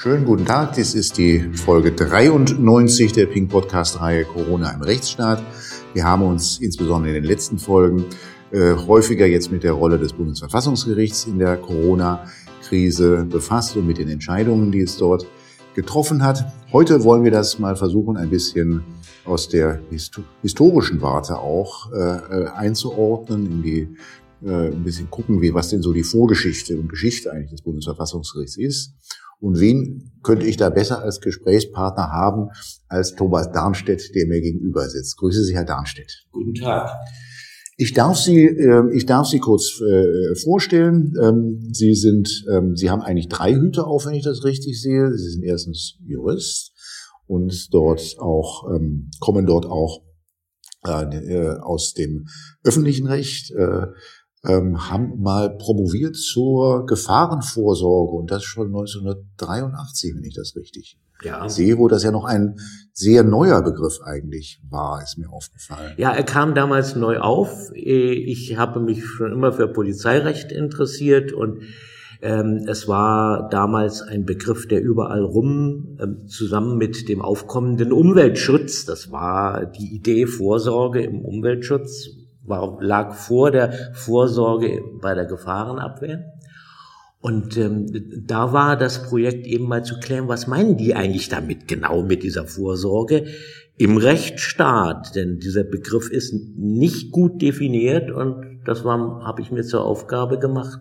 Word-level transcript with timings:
Schönen 0.00 0.24
guten 0.24 0.46
Tag, 0.46 0.74
dies 0.74 0.94
ist 0.94 1.18
die 1.18 1.40
Folge 1.54 1.90
93 1.90 3.10
der 3.10 3.26
Pink 3.26 3.50
Podcast-Reihe 3.50 4.26
Corona 4.26 4.70
im 4.70 4.80
Rechtsstaat. 4.80 5.42
Wir 5.92 6.04
haben 6.04 6.22
uns 6.22 6.58
insbesondere 6.58 7.16
in 7.16 7.22
den 7.24 7.28
letzten 7.28 7.58
Folgen 7.58 8.04
äh, 8.52 8.74
häufiger 8.74 9.26
jetzt 9.26 9.50
mit 9.50 9.64
der 9.64 9.72
Rolle 9.72 9.98
des 9.98 10.12
Bundesverfassungsgerichts 10.12 11.24
in 11.24 11.40
der 11.40 11.56
Corona-Krise 11.56 13.26
befasst 13.28 13.76
und 13.76 13.88
mit 13.88 13.98
den 13.98 14.08
Entscheidungen, 14.08 14.70
die 14.70 14.82
es 14.82 14.98
dort 14.98 15.26
getroffen 15.74 16.22
hat. 16.22 16.46
Heute 16.72 17.02
wollen 17.02 17.24
wir 17.24 17.32
das 17.32 17.58
mal 17.58 17.74
versuchen, 17.74 18.16
ein 18.16 18.30
bisschen 18.30 18.84
aus 19.24 19.48
der 19.48 19.80
historischen 20.42 21.02
Warte 21.02 21.38
auch 21.38 21.92
äh, 21.92 22.46
einzuordnen, 22.54 23.46
in 23.46 23.62
die 23.64 23.88
äh, 24.44 24.68
ein 24.68 24.84
bisschen 24.84 25.10
gucken, 25.10 25.42
wie 25.42 25.52
was 25.52 25.70
denn 25.70 25.82
so 25.82 25.92
die 25.92 26.04
Vorgeschichte 26.04 26.78
und 26.78 26.88
Geschichte 26.88 27.32
eigentlich 27.32 27.50
des 27.50 27.62
Bundesverfassungsgerichts 27.62 28.56
ist. 28.56 28.92
Und 29.40 29.60
wen 29.60 30.12
könnte 30.22 30.46
ich 30.46 30.56
da 30.56 30.70
besser 30.70 31.00
als 31.00 31.20
Gesprächspartner 31.20 32.10
haben 32.10 32.48
als 32.88 33.14
Thomas 33.14 33.52
Darnstedt, 33.52 34.14
der 34.14 34.26
mir 34.26 34.40
gegenüber 34.40 34.88
sitzt? 34.88 35.16
Grüße 35.16 35.44
Sie, 35.44 35.54
Herr 35.54 35.64
Darnstedt. 35.64 36.26
Guten 36.32 36.54
Tag. 36.54 36.90
Ich 37.76 37.94
darf 37.94 38.16
Sie, 38.16 38.44
äh, 38.44 38.92
ich 38.92 39.06
darf 39.06 39.28
Sie 39.28 39.38
kurz 39.38 39.80
äh, 39.80 40.34
vorstellen. 40.42 41.14
Ähm, 41.22 41.68
Sie 41.72 41.94
sind, 41.94 42.44
ähm, 42.50 42.74
Sie 42.74 42.90
haben 42.90 43.02
eigentlich 43.02 43.28
drei 43.28 43.54
Hüte 43.54 43.84
auf, 43.86 44.06
wenn 44.06 44.14
ich 44.14 44.24
das 44.24 44.44
richtig 44.44 44.82
sehe. 44.82 45.12
Sie 45.16 45.30
sind 45.30 45.44
erstens 45.44 45.96
Jurist 46.04 46.72
und 47.26 47.72
dort 47.72 48.16
auch 48.18 48.68
ähm, 48.74 49.10
kommen 49.20 49.46
dort 49.46 49.66
auch 49.66 50.02
äh, 50.84 51.50
aus 51.60 51.94
dem 51.94 52.26
öffentlichen 52.64 53.06
Recht. 53.06 53.52
Haben 54.44 55.20
mal 55.20 55.56
promoviert 55.56 56.16
zur 56.16 56.86
Gefahrenvorsorge 56.86 58.12
und 58.12 58.30
das 58.30 58.44
schon 58.44 58.68
1983, 58.68 60.14
wenn 60.14 60.24
ich 60.24 60.34
das 60.34 60.54
richtig 60.56 60.96
ja. 61.22 61.48
sehe, 61.48 61.78
wo 61.78 61.88
das 61.88 62.04
ja 62.04 62.10
noch 62.10 62.24
ein 62.24 62.56
sehr 62.92 63.24
neuer 63.24 63.62
Begriff 63.62 64.00
eigentlich 64.04 64.60
war, 64.68 65.02
ist 65.02 65.18
mir 65.18 65.30
aufgefallen. 65.30 65.94
Ja, 65.96 66.12
er 66.12 66.22
kam 66.22 66.54
damals 66.54 66.96
neu 66.96 67.18
auf. 67.18 67.70
Ich 67.74 68.56
habe 68.56 68.80
mich 68.80 69.04
schon 69.04 69.32
immer 69.32 69.52
für 69.52 69.68
Polizeirecht 69.68 70.52
interessiert 70.52 71.32
und 71.32 71.62
ähm, 72.20 72.64
es 72.68 72.88
war 72.88 73.48
damals 73.48 74.02
ein 74.02 74.24
Begriff, 74.24 74.66
der 74.66 74.82
überall 74.82 75.22
rum, 75.22 75.98
ähm, 76.00 76.26
zusammen 76.26 76.76
mit 76.76 77.08
dem 77.08 77.22
aufkommenden 77.22 77.92
Umweltschutz, 77.92 78.84
das 78.84 79.12
war 79.12 79.66
die 79.66 79.94
Idee 79.94 80.26
Vorsorge 80.26 81.00
im 81.02 81.24
Umweltschutz, 81.24 82.10
war, 82.48 82.78
lag 82.80 83.14
vor 83.14 83.50
der 83.50 83.72
Vorsorge 83.94 84.82
bei 85.00 85.14
der 85.14 85.26
Gefahrenabwehr. 85.26 86.32
Und 87.20 87.56
ähm, 87.56 87.86
da 88.26 88.52
war 88.52 88.76
das 88.76 89.02
Projekt 89.02 89.46
eben 89.46 89.66
mal 89.66 89.84
zu 89.84 89.98
klären, 89.98 90.28
was 90.28 90.46
meinen 90.46 90.76
die 90.76 90.94
eigentlich 90.94 91.28
damit 91.28 91.66
genau 91.66 92.02
mit 92.02 92.22
dieser 92.22 92.46
Vorsorge 92.46 93.26
im 93.76 93.96
Rechtsstaat? 93.96 95.16
Denn 95.16 95.38
dieser 95.38 95.64
Begriff 95.64 96.10
ist 96.10 96.32
nicht 96.56 97.10
gut 97.10 97.42
definiert 97.42 98.10
und 98.10 98.60
das 98.64 98.84
habe 98.84 99.42
ich 99.42 99.50
mir 99.50 99.64
zur 99.64 99.84
Aufgabe 99.84 100.38
gemacht, 100.38 100.80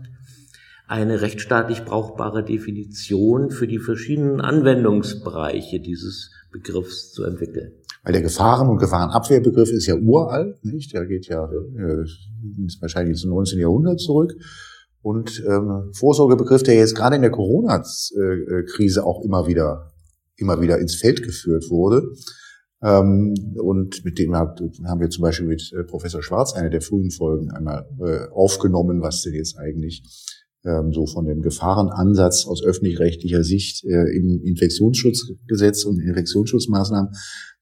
eine 0.87 1.21
rechtsstaatlich 1.21 1.83
brauchbare 1.83 2.43
Definition 2.43 3.49
für 3.49 3.67
die 3.67 3.79
verschiedenen 3.79 4.39
Anwendungsbereiche 4.39 5.79
dieses 5.79 6.31
Begriffs 6.51 7.11
zu 7.11 7.23
entwickeln. 7.23 7.73
Weil 8.07 8.13
der 8.13 8.21
Gefahren- 8.21 8.69
und 8.69 8.77
Gefahrenabwehrbegriff 8.77 9.69
ist 9.69 9.85
ja 9.85 9.95
uralt, 9.97 10.63
nicht? 10.63 10.93
Der 10.93 11.05
geht 11.05 11.27
ja 11.27 11.43
äh, 11.43 12.05
wahrscheinlich 12.79 13.17
zum 13.17 13.31
19. 13.31 13.59
Jahrhundert 13.59 13.99
zurück. 13.99 14.33
Und 15.01 15.43
ähm, 15.45 15.91
Vorsorgebegriff, 15.91 16.63
der 16.63 16.75
jetzt 16.75 16.95
gerade 16.95 17.17
in 17.17 17.21
der 17.21 17.31
Corona-Krise 17.31 19.05
auch 19.05 19.25
immer 19.25 19.45
wieder, 19.47 19.91
immer 20.37 20.61
wieder 20.61 20.77
ins 20.79 20.95
Feld 20.95 21.21
geführt 21.21 21.69
wurde. 21.69 22.13
Ähm, 22.81 23.33
und 23.57 24.05
mit 24.05 24.19
dem 24.19 24.33
haben 24.33 25.01
wir 25.01 25.09
zum 25.09 25.23
Beispiel 25.23 25.47
mit 25.47 25.73
äh, 25.73 25.83
Professor 25.83 26.23
Schwarz 26.23 26.53
eine 26.53 26.69
der 26.69 26.79
frühen 26.79 27.11
Folgen 27.11 27.51
einmal 27.51 27.89
äh, 27.99 28.29
aufgenommen, 28.31 29.01
was 29.01 29.21
denn 29.21 29.33
jetzt 29.33 29.57
eigentlich 29.57 30.03
ähm, 30.63 30.93
so 30.93 31.07
von 31.07 31.25
dem 31.25 31.41
Gefahrenansatz 31.41 32.45
aus 32.47 32.63
öffentlich-rechtlicher 32.63 33.43
Sicht 33.43 33.83
äh, 33.83 34.15
im 34.15 34.41
Infektionsschutzgesetz 34.45 35.83
und 35.83 35.99
Infektionsschutzmaßnahmen 35.99 37.11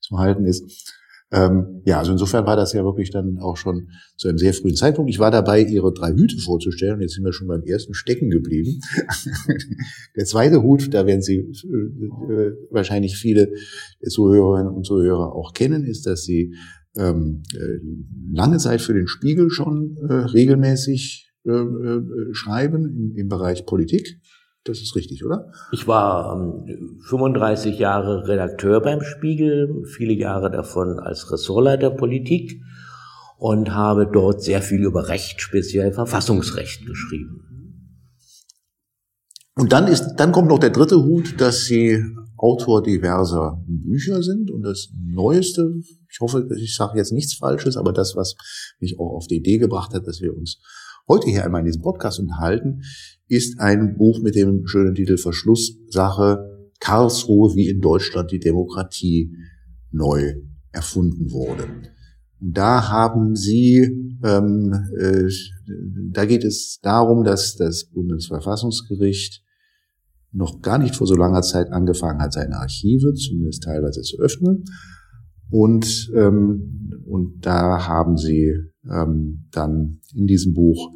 zu 0.07 0.17
halten 0.17 0.45
ist. 0.45 0.93
Ähm, 1.31 1.81
ja, 1.85 1.97
also 1.97 2.11
insofern 2.11 2.45
war 2.45 2.55
das 2.55 2.73
ja 2.73 2.83
wirklich 2.83 3.09
dann 3.09 3.39
auch 3.39 3.57
schon 3.57 3.89
zu 4.15 4.27
einem 4.27 4.37
sehr 4.37 4.53
frühen 4.53 4.75
Zeitpunkt. 4.75 5.09
Ich 5.09 5.19
war 5.19 5.31
dabei, 5.31 5.61
ihre 5.61 5.91
drei 5.91 6.11
Hüte 6.11 6.37
vorzustellen. 6.37 7.01
Jetzt 7.01 7.15
sind 7.15 7.25
wir 7.25 7.33
schon 7.33 7.47
beim 7.47 7.63
ersten 7.63 7.93
stecken 7.93 8.29
geblieben. 8.29 8.79
Der 10.15 10.25
zweite 10.25 10.61
Hut, 10.61 10.93
da 10.93 11.07
werden 11.07 11.23
Sie 11.23 11.37
äh, 11.37 12.33
äh, 12.33 12.53
wahrscheinlich 12.69 13.17
viele 13.17 13.51
Zuhörerinnen 14.07 14.71
und 14.71 14.85
Zuhörer 14.85 15.33
auch 15.33 15.53
kennen, 15.53 15.83
ist, 15.83 16.05
dass 16.05 16.23
Sie 16.23 16.55
ähm, 16.95 17.43
äh, 17.53 17.79
lange 18.31 18.57
Zeit 18.57 18.81
für 18.81 18.93
den 18.93 19.07
Spiegel 19.07 19.49
schon 19.49 19.97
äh, 20.07 20.13
regelmäßig 20.13 21.31
äh, 21.45 21.51
äh 21.51 22.01
schreiben 22.33 22.85
im, 22.85 23.15
im 23.15 23.27
Bereich 23.27 23.65
Politik. 23.65 24.21
Das 24.65 24.81
ist 24.81 24.95
richtig, 24.95 25.23
oder? 25.23 25.51
Ich 25.71 25.87
war 25.87 26.35
ähm, 26.35 26.99
35 27.07 27.77
Jahre 27.77 28.27
Redakteur 28.27 28.81
beim 28.81 29.01
Spiegel, 29.01 29.85
viele 29.85 30.13
Jahre 30.13 30.49
davon 30.49 30.99
als 30.99 31.31
Ressortleiter 31.31 31.91
Politik 31.91 32.59
und 33.37 33.75
habe 33.75 34.09
dort 34.11 34.41
sehr 34.41 34.63
viel 34.63 34.83
über 34.83 35.07
Recht, 35.07 35.39
speziell 35.39 35.93
Verfassungsrecht 35.93 36.83
geschrieben. 36.87 37.41
Und 39.55 39.71
dann 39.71 39.87
ist, 39.87 40.15
dann 40.17 40.31
kommt 40.31 40.49
noch 40.49 40.59
der 40.59 40.71
dritte 40.71 40.97
Hut, 40.97 41.39
dass 41.39 41.65
Sie 41.65 42.03
Autor 42.35 42.81
diverser 42.81 43.63
Bücher 43.67 44.23
sind 44.23 44.49
und 44.49 44.63
das 44.63 44.89
Neueste, 44.99 45.75
ich 46.09 46.19
hoffe, 46.19 46.49
ich 46.57 46.75
sage 46.75 46.97
jetzt 46.97 47.13
nichts 47.13 47.35
Falsches, 47.35 47.77
aber 47.77 47.93
das, 47.93 48.15
was 48.15 48.35
mich 48.79 48.99
auch 48.99 49.15
auf 49.15 49.27
die 49.27 49.37
Idee 49.37 49.59
gebracht 49.59 49.93
hat, 49.93 50.07
dass 50.07 50.21
wir 50.21 50.35
uns 50.35 50.59
heute 51.07 51.29
hier 51.29 51.45
einmal 51.45 51.61
in 51.61 51.67
diesem 51.67 51.81
Podcast 51.81 52.19
unterhalten, 52.19 52.81
ist 53.27 53.59
ein 53.59 53.97
Buch 53.97 54.21
mit 54.21 54.35
dem 54.35 54.67
schönen 54.67 54.95
Titel 54.95 55.17
Verschlusssache 55.17 56.69
Karlsruhe, 56.79 57.55
wie 57.55 57.69
in 57.69 57.81
Deutschland 57.81 58.31
die 58.31 58.39
Demokratie 58.39 59.35
neu 59.91 60.35
erfunden 60.71 61.31
wurde. 61.31 61.63
Und 62.41 62.57
da 62.57 62.89
haben 62.89 63.35
Sie, 63.35 64.17
ähm, 64.23 64.73
äh, 64.99 65.29
da 66.11 66.25
geht 66.25 66.43
es 66.43 66.79
darum, 66.81 67.23
dass 67.23 67.55
das 67.55 67.85
Bundesverfassungsgericht 67.85 69.41
noch 70.31 70.61
gar 70.61 70.77
nicht 70.77 70.95
vor 70.95 71.07
so 71.07 71.15
langer 71.15 71.41
Zeit 71.41 71.71
angefangen 71.71 72.21
hat, 72.21 72.33
seine 72.33 72.57
Archive 72.57 73.13
zumindest 73.13 73.63
teilweise 73.63 74.01
zu 74.01 74.19
öffnen. 74.19 74.65
Und, 75.49 76.11
ähm, 76.13 77.03
und 77.07 77.45
da 77.45 77.87
haben 77.87 78.17
Sie 78.17 78.53
ähm, 78.91 79.47
dann 79.51 79.99
in 80.13 80.27
diesem 80.27 80.53
Buch 80.53 80.93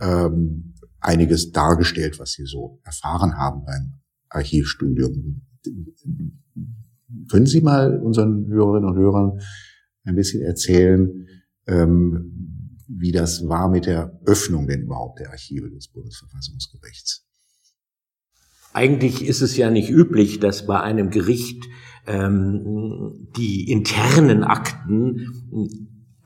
ähm, 0.00 0.74
einiges 1.00 1.52
dargestellt, 1.52 2.18
was 2.18 2.32
Sie 2.32 2.44
so 2.44 2.80
erfahren 2.84 3.36
haben 3.36 3.64
beim 3.64 4.00
Archivstudium. 4.28 5.42
Können 7.30 7.46
Sie 7.46 7.60
mal 7.60 7.98
unseren 8.00 8.46
Hörerinnen 8.48 8.88
und 8.88 8.96
Hörern 8.96 9.40
ein 10.04 10.14
bisschen 10.14 10.42
erzählen, 10.42 11.26
ähm, 11.66 12.76
wie 12.88 13.12
das 13.12 13.46
war 13.46 13.68
mit 13.68 13.86
der 13.86 14.18
Öffnung 14.24 14.66
denn 14.66 14.82
überhaupt 14.82 15.20
der 15.20 15.30
Archive 15.30 15.70
des 15.70 15.88
Bundesverfassungsgerichts? 15.88 17.26
Eigentlich 18.72 19.26
ist 19.26 19.42
es 19.42 19.56
ja 19.56 19.70
nicht 19.70 19.90
üblich, 19.90 20.40
dass 20.40 20.66
bei 20.66 20.80
einem 20.80 21.10
Gericht 21.10 21.64
ähm, 22.06 23.28
die 23.36 23.70
internen 23.70 24.44
Akten 24.44 25.26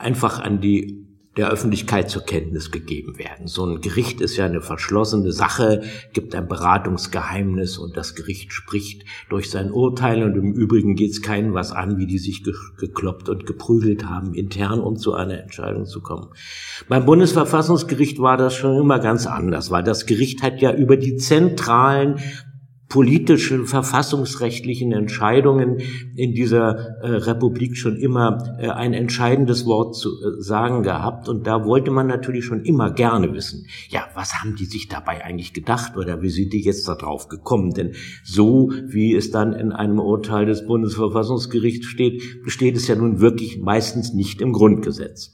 einfach 0.02 0.40
an 0.40 0.60
die 0.60 1.02
der 1.36 1.50
Öffentlichkeit 1.50 2.10
zur 2.10 2.22
Kenntnis 2.22 2.70
gegeben 2.70 3.18
werden. 3.18 3.46
So 3.46 3.64
ein 3.64 3.80
Gericht 3.80 4.20
ist 4.20 4.36
ja 4.36 4.44
eine 4.44 4.60
verschlossene 4.60 5.32
Sache, 5.32 5.82
gibt 6.12 6.34
ein 6.34 6.46
Beratungsgeheimnis 6.46 7.78
und 7.78 7.96
das 7.96 8.14
Gericht 8.14 8.52
spricht 8.52 9.04
durch 9.30 9.50
sein 9.50 9.70
Urteil 9.72 10.24
und 10.24 10.36
im 10.36 10.52
Übrigen 10.52 10.94
geht 10.94 11.12
es 11.12 11.22
keinen 11.22 11.54
was 11.54 11.72
an, 11.72 11.96
wie 11.96 12.06
die 12.06 12.18
sich 12.18 12.44
gekloppt 12.76 13.30
und 13.30 13.46
geprügelt 13.46 14.04
haben, 14.04 14.34
intern, 14.34 14.80
um 14.80 14.96
zu 14.96 15.14
einer 15.14 15.40
Entscheidung 15.40 15.86
zu 15.86 16.02
kommen. 16.02 16.28
Beim 16.88 17.06
Bundesverfassungsgericht 17.06 18.18
war 18.18 18.36
das 18.36 18.54
schon 18.54 18.76
immer 18.78 18.98
ganz 18.98 19.26
anders, 19.26 19.70
weil 19.70 19.84
das 19.84 20.04
Gericht 20.04 20.42
hat 20.42 20.60
ja 20.60 20.74
über 20.74 20.98
die 20.98 21.16
zentralen 21.16 22.18
politischen, 22.92 23.64
verfassungsrechtlichen 23.64 24.92
Entscheidungen 24.92 25.78
in 26.14 26.34
dieser 26.34 27.00
äh, 27.00 27.08
Republik 27.08 27.78
schon 27.78 27.96
immer 27.96 28.58
äh, 28.60 28.68
ein 28.68 28.92
entscheidendes 28.92 29.64
Wort 29.64 29.96
zu 29.96 30.10
äh, 30.10 30.42
sagen 30.42 30.82
gehabt. 30.82 31.26
Und 31.26 31.46
da 31.46 31.64
wollte 31.64 31.90
man 31.90 32.06
natürlich 32.06 32.44
schon 32.44 32.66
immer 32.66 32.90
gerne 32.90 33.32
wissen, 33.32 33.66
ja, 33.88 34.02
was 34.14 34.34
haben 34.34 34.56
die 34.56 34.66
sich 34.66 34.88
dabei 34.88 35.24
eigentlich 35.24 35.54
gedacht 35.54 35.96
oder 35.96 36.20
wie 36.20 36.28
sind 36.28 36.52
die 36.52 36.60
jetzt 36.60 36.86
darauf 36.86 37.28
gekommen? 37.28 37.70
Denn 37.70 37.92
so 38.24 38.70
wie 38.88 39.14
es 39.14 39.30
dann 39.30 39.54
in 39.54 39.72
einem 39.72 39.98
Urteil 39.98 40.44
des 40.44 40.66
Bundesverfassungsgerichts 40.66 41.86
steht, 41.86 42.22
steht 42.44 42.76
es 42.76 42.88
ja 42.88 42.94
nun 42.94 43.20
wirklich 43.20 43.58
meistens 43.58 44.12
nicht 44.12 44.42
im 44.42 44.52
Grundgesetz. 44.52 45.32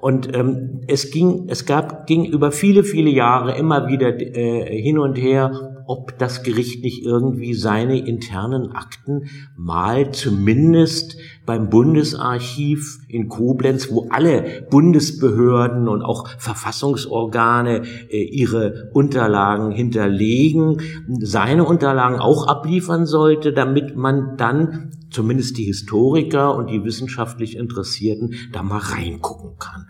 Und 0.00 0.36
ähm, 0.36 0.82
es 0.86 1.10
ging, 1.10 1.46
es 1.48 1.66
gab, 1.66 2.06
ging 2.06 2.24
über 2.24 2.52
viele, 2.52 2.84
viele 2.84 3.10
Jahre 3.10 3.56
immer 3.56 3.88
wieder 3.88 4.20
äh, 4.20 4.80
hin 4.80 4.98
und 4.98 5.16
her 5.16 5.71
ob 5.86 6.18
das 6.18 6.42
Gericht 6.42 6.82
nicht 6.82 7.04
irgendwie 7.04 7.54
seine 7.54 7.98
internen 7.98 8.72
Akten 8.72 9.28
mal 9.56 10.12
zumindest 10.12 11.16
beim 11.44 11.70
Bundesarchiv 11.70 12.98
in 13.08 13.28
Koblenz, 13.28 13.90
wo 13.90 14.08
alle 14.10 14.66
Bundesbehörden 14.70 15.88
und 15.88 16.02
auch 16.02 16.28
Verfassungsorgane 16.38 17.82
äh, 18.10 18.22
ihre 18.22 18.90
Unterlagen 18.92 19.70
hinterlegen, 19.70 20.80
seine 21.20 21.64
Unterlagen 21.64 22.18
auch 22.18 22.46
abliefern 22.46 23.06
sollte, 23.06 23.52
damit 23.52 23.96
man 23.96 24.36
dann 24.36 24.90
zumindest 25.10 25.58
die 25.58 25.64
Historiker 25.64 26.54
und 26.54 26.70
die 26.70 26.84
wissenschaftlich 26.84 27.56
Interessierten 27.56 28.34
da 28.52 28.62
mal 28.62 28.78
reingucken 28.78 29.58
kann. 29.58 29.86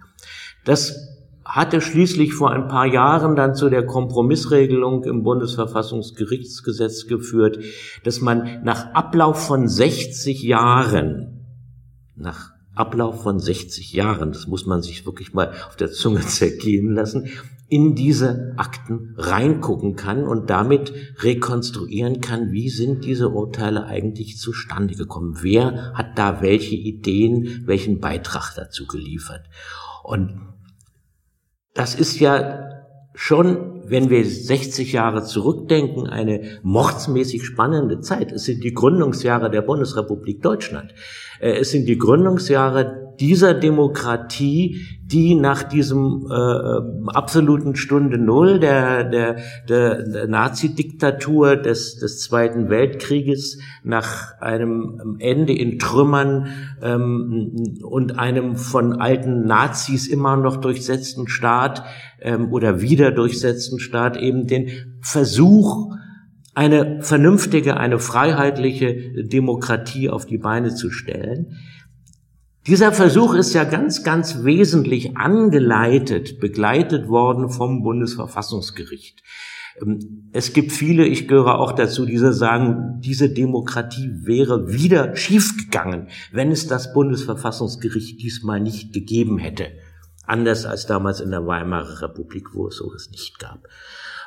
Das 0.65 0.97
hatte 1.45 1.81
schließlich 1.81 2.35
vor 2.35 2.51
ein 2.51 2.69
paar 2.69 2.87
Jahren 2.87 3.37
dann 3.37 3.55
zu 3.55 3.69
der 3.69 3.85
Kompromissregelung 3.85 5.05
im 5.05 5.23
Bundesverfassungsgerichtsgesetz 5.23 7.07
geführt, 7.07 7.59
dass 8.05 8.21
man 8.21 8.63
nach 8.65 8.95
Ablauf 8.95 9.47
von 9.47 9.69
60 9.69 10.43
Jahren, 10.43 11.47
nach 12.17 12.53
Ablauf 12.75 13.23
von 13.23 13.39
60 13.39 13.93
Jahren, 13.93 14.33
das 14.33 14.47
muss 14.47 14.67
man 14.67 14.83
sich 14.83 15.05
wirklich 15.05 15.35
mal 15.35 15.53
auf 15.69 15.77
der 15.77 15.91
Zunge 15.91 16.21
zergehen 16.27 16.95
lassen, 16.95 17.29
in 17.69 17.95
diese 17.95 18.53
Akten 18.59 19.15
reingucken 19.17 19.97
kann 19.97 20.25
und 20.25 20.51
damit 20.51 20.93
rekonstruieren 21.21 22.21
kann, 22.21 22.53
wie 22.53 22.69
sind 22.69 23.03
diese 23.03 23.31
Urteile 23.31 23.87
eigentlich 23.87 24.37
zustande 24.37 24.95
gekommen? 24.95 25.39
Wer 25.41 25.95
hat 25.95 26.19
da 26.19 26.43
welche 26.43 26.75
Ideen, 26.75 27.63
welchen 27.65 27.99
Beitrag 27.99 28.55
dazu 28.57 28.87
geliefert? 28.87 29.45
Und 30.03 30.52
das 31.75 31.95
ist 31.95 32.21
ja 32.21 32.69
schon, 33.15 33.83
wenn 33.85 34.11
wir 34.11 34.25
60 34.25 34.93
Jahre 34.93 35.23
zurückdenken, 35.23 36.07
eine 36.07 36.61
mordsmäßig 36.63 37.45
spannende 37.45 38.01
Zeit. 38.01 38.33
Es 38.33 38.45
sind 38.45 38.65
die 38.65 38.73
Gründungsjahre 38.73 39.51
der 39.51 39.63
Bundesrepublik 39.63 40.43
Deutschland. 40.43 40.95
Äh, 41.41 41.59
es 41.59 41.71
sind 41.71 41.87
die 41.87 41.99
Gründungsjahre 41.99 43.12
dieser 43.21 43.55
Demokratie, 43.55 44.87
die 45.05 45.35
nach 45.35 45.63
diesem 45.63 46.27
äh, 46.31 47.11
absoluten 47.11 47.77
Stunde 47.77 48.19
Null 48.19 48.61
der, 48.61 49.05
der, 49.05 49.37
der, 49.69 50.27
Nazi-Diktatur 50.27 51.57
des, 51.57 51.99
des 51.99 52.21
Zweiten 52.21 52.71
Weltkrieges, 52.71 53.59
nach 53.85 54.39
einem 54.41 55.17
Ende 55.19 55.53
in 55.53 55.79
Trümmern 55.79 56.49
ähm, 56.81 57.77
und 57.83 58.19
einem 58.19 58.57
von 58.57 59.01
alten 59.01 59.45
Nazis 59.45 60.07
immer 60.07 60.37
noch 60.37 60.57
durchsetzten 60.57 61.29
Staat 61.29 61.85
ähm, 62.21 62.53
oder 62.53 62.81
wieder 62.81 63.11
durchsetzten 63.11 63.79
Staat 63.81 64.17
eben 64.17 64.47
den 64.47 64.71
Versuch, 65.01 65.93
eine 66.55 67.03
vernünftige, 67.03 67.77
eine 67.77 67.99
freiheitliche 67.99 69.25
Demokratie 69.25 70.11
auf 70.11 70.27
die 70.27 70.39
Beine 70.39 70.75
zu 70.75 70.91
stellen. 70.91 71.57
Dieser 72.67 72.93
Versuch 72.93 73.35
ist 73.35 73.55
ja 73.55 73.65
ganz, 73.65 74.05
ganz 74.05 74.45
wesentlich 74.45 75.17
angeleitet, 75.17 76.39
begleitet 76.39 77.09
worden 77.09 77.49
vom 77.49 77.83
Bundesverfassungsgericht. 77.83 79.23
Ähm, 79.81 80.31
es 80.33 80.53
gibt 80.53 80.71
viele, 80.71 81.05
ich 81.05 81.27
gehöre 81.27 81.59
auch 81.59 81.73
dazu, 81.73 82.07
die 82.07 82.19
sagen, 82.19 83.01
diese 83.01 83.31
Demokratie 83.31 84.13
wäre 84.23 84.73
wieder 84.73 85.17
schiefgegangen, 85.17 86.09
wenn 86.31 86.53
es 86.53 86.69
das 86.69 86.93
Bundesverfassungsgericht 86.93 88.23
diesmal 88.23 88.61
nicht 88.61 88.93
gegeben 88.93 89.39
hätte. 89.39 89.67
Anders 90.25 90.65
als 90.65 90.87
damals 90.87 91.21
in 91.21 91.33
der 91.33 91.47
Weimarer 91.47 92.01
Republik, 92.03 92.55
wo 92.55 92.69
es 92.69 92.77
sowas 92.77 93.11
nicht 93.11 93.41
gab. 93.41 93.67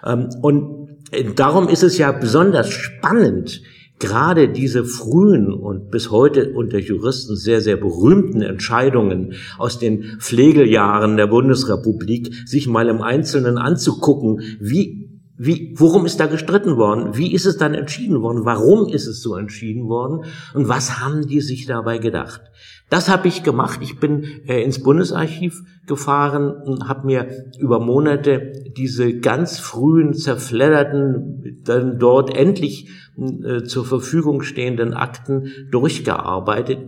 Ähm, 0.04 0.30
und 0.42 0.98
äh, 1.12 1.34
darum 1.34 1.70
ist 1.70 1.84
es 1.84 1.98
ja 1.98 2.12
besonders 2.12 2.70
spannend, 2.70 3.62
gerade 4.00 4.50
diese 4.50 4.84
frühen 4.84 5.54
und 5.54 5.90
bis 5.90 6.12
heute 6.12 6.54
unter 6.54 6.80
Juristen 6.80 7.36
sehr, 7.36 7.62
sehr 7.62 7.78
berühmten 7.78 8.42
Entscheidungen 8.42 9.34
aus 9.58 9.80
den 9.80 10.18
Pflegeljahren 10.20 11.18
der 11.18 11.28
Bundesrepublik 11.28 12.34
sich 12.46 12.68
mal 12.68 12.90
im 12.90 13.02
Einzelnen 13.02 13.58
anzugucken, 13.58 14.42
wie 14.60 15.06
wie, 15.38 15.74
worum 15.78 16.06
ist 16.06 16.20
da 16.22 16.28
gestritten 16.28 16.78
worden? 16.78 17.18
Wie 17.18 17.34
ist 17.34 17.46
es 17.46 17.58
dann 17.58 17.74
entschieden 17.74 18.22
worden? 18.22 18.46
Warum 18.46 18.88
ist 18.88 19.06
es 19.06 19.22
so 19.22 19.36
entschieden 19.36 19.90
worden? 19.90 20.24
Und 20.54 20.70
was 20.70 21.02
haben 21.02 21.28
die 21.28 21.42
sich 21.42 21.66
dabei 21.66 21.98
gedacht? 21.98 22.42
Das 22.90 23.10
habe 23.10 23.28
ich 23.28 23.44
gemacht. 23.44 23.80
Ich 23.82 24.00
bin 24.00 24.24
äh, 24.48 24.64
ins 24.64 24.82
Bundesarchiv 24.82 25.62
gefahren 25.88 26.52
und 26.52 26.88
habe 26.88 27.06
mir 27.06 27.28
über 27.60 27.80
Monate 27.80 28.54
diese 28.78 29.18
ganz 29.18 29.60
frühen, 29.60 30.14
zerfledderten, 30.14 31.62
dann 31.66 32.00
dort 32.00 32.34
endlich 32.34 32.90
äh, 33.18 33.64
zur 33.64 33.86
Verfügung 33.86 34.42
stehenden 34.42 34.94
Akten 34.94 35.52
durchgearbeitet. 35.72 36.80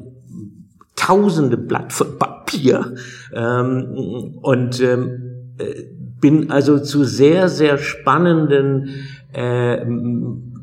Tausende 0.96 1.58
Blatt 1.58 1.94
von 1.94 2.18
Papier. 2.18 2.96
Ähm, 3.34 4.36
und 4.42 4.82
ähm, 4.82 5.54
äh, 5.58 5.84
bin 6.20 6.52
also 6.52 6.80
zu 6.80 7.04
sehr, 7.04 7.50
sehr 7.50 7.78
spannenden 7.78 8.90
äh, 9.34 9.86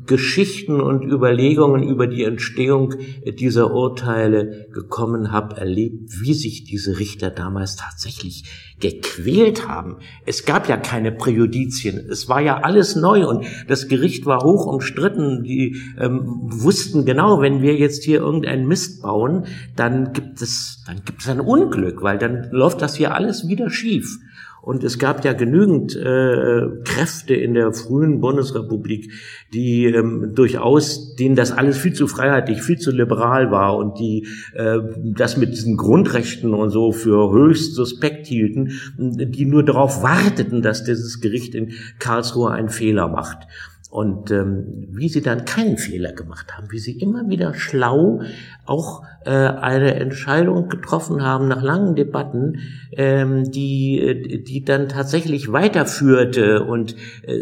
Geschichten 0.07 0.81
und 0.81 1.03
Überlegungen 1.03 1.83
über 1.83 2.07
die 2.07 2.23
Entstehung 2.23 2.93
dieser 3.39 3.73
Urteile 3.73 4.67
gekommen 4.73 5.31
habe, 5.31 5.57
erlebt, 5.57 6.21
wie 6.21 6.33
sich 6.33 6.63
diese 6.63 6.99
Richter 6.99 7.29
damals 7.29 7.75
tatsächlich 7.75 8.43
gequält 8.79 9.67
haben. 9.67 9.97
Es 10.25 10.45
gab 10.45 10.67
ja 10.67 10.77
keine 10.77 11.11
Präjudizien, 11.11 11.97
es 12.09 12.27
war 12.27 12.41
ja 12.41 12.57
alles 12.57 12.95
neu 12.95 13.25
und 13.27 13.45
das 13.67 13.87
Gericht 13.87 14.25
war 14.25 14.43
hoch 14.43 14.65
umstritten. 14.65 15.43
Die 15.43 15.77
ähm, 15.97 16.23
wussten 16.25 17.05
genau, 17.05 17.41
wenn 17.41 17.61
wir 17.61 17.75
jetzt 17.75 18.03
hier 18.03 18.19
irgendeinen 18.19 18.67
Mist 18.67 19.01
bauen, 19.01 19.45
dann 19.75 20.13
gibt 20.13 20.41
es, 20.41 20.83
dann 20.85 21.03
gibt 21.05 21.21
es 21.21 21.29
ein 21.29 21.39
Unglück, 21.39 22.01
weil 22.01 22.17
dann 22.17 22.49
läuft 22.51 22.81
das 22.81 22.95
hier 22.95 23.13
alles 23.13 23.47
wieder 23.47 23.69
schief. 23.69 24.19
Und 24.65 24.83
es 24.83 24.97
gab 24.97 25.23
ja 25.23 25.33
genügend 25.33 25.95
äh, 25.95 26.61
Kräfte 26.83 27.35
in 27.35 27.53
der 27.53 27.71
frühen 27.71 28.19
Bundesrepublik, 28.19 29.11
die 29.53 29.85
ähm, 29.85 30.33
durchaus, 30.33 31.15
denen 31.15 31.35
das 31.35 31.51
alles 31.51 31.77
viel 31.77 31.93
zu 31.93 32.07
freiheitlich, 32.07 32.63
viel 32.63 32.79
zu 32.79 32.89
liberal 32.91 33.51
war 33.51 33.77
und 33.77 33.99
die 33.99 34.27
äh, 34.55 34.79
das 35.03 35.37
mit 35.37 35.51
diesen 35.51 35.77
Grundrechten 35.77 36.55
und 36.55 36.71
so 36.71 36.91
für 36.91 37.31
höchst 37.31 37.75
suspekt 37.75 38.25
hielten, 38.25 38.71
die 38.97 39.45
nur 39.45 39.63
darauf 39.63 40.01
warteten, 40.01 40.63
dass 40.63 40.83
dieses 40.83 41.21
Gericht 41.21 41.53
in 41.53 41.73
Karlsruhe 41.99 42.49
einen 42.49 42.69
Fehler 42.69 43.07
macht. 43.07 43.47
Und 43.91 44.31
ähm, 44.31 44.87
wie 44.89 45.07
sie 45.07 45.21
dann 45.21 45.45
keinen 45.45 45.77
Fehler 45.77 46.11
gemacht 46.11 46.57
haben, 46.57 46.71
wie 46.71 46.79
sie 46.79 46.97
immer 46.99 47.29
wieder 47.29 47.53
schlau 47.53 48.21
auch 48.65 49.03
äh, 49.25 49.29
eine 49.29 49.95
Entscheidung 49.95 50.69
getroffen 50.69 51.23
haben 51.23 51.47
nach 51.47 51.61
langen 51.61 51.95
Debatten, 51.95 52.59
ähm, 52.91 53.49
die, 53.51 54.01
äh, 54.01 54.43
die 54.43 54.63
dann 54.65 54.89
tatsächlich 54.89 55.51
weiterführte 55.51 56.63
und 56.63 56.95
äh, 57.23 57.41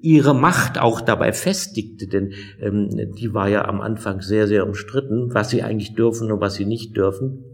ihre 0.00 0.34
Macht 0.34 0.80
auch 0.80 1.02
dabei 1.02 1.32
festigte, 1.32 2.06
denn 2.08 2.32
ähm, 2.60 3.12
die 3.14 3.34
war 3.34 3.48
ja 3.48 3.66
am 3.66 3.80
Anfang 3.80 4.22
sehr, 4.22 4.48
sehr 4.48 4.66
umstritten, 4.66 5.34
was 5.34 5.50
sie 5.50 5.62
eigentlich 5.62 5.94
dürfen 5.94 6.32
und 6.32 6.40
was 6.40 6.54
sie 6.54 6.64
nicht 6.64 6.96
dürfen 6.96 7.44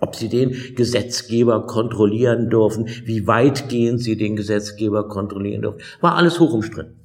ob 0.00 0.16
sie 0.16 0.28
den 0.28 0.52
Gesetzgeber 0.74 1.66
kontrollieren 1.66 2.48
dürfen, 2.48 2.88
wie 3.04 3.26
weitgehend 3.26 4.00
sie 4.00 4.16
den 4.16 4.34
Gesetzgeber 4.34 5.08
kontrollieren 5.08 5.62
dürfen, 5.62 5.80
war 6.00 6.16
alles 6.16 6.40
hoch 6.40 6.52
umstritten. 6.52 6.99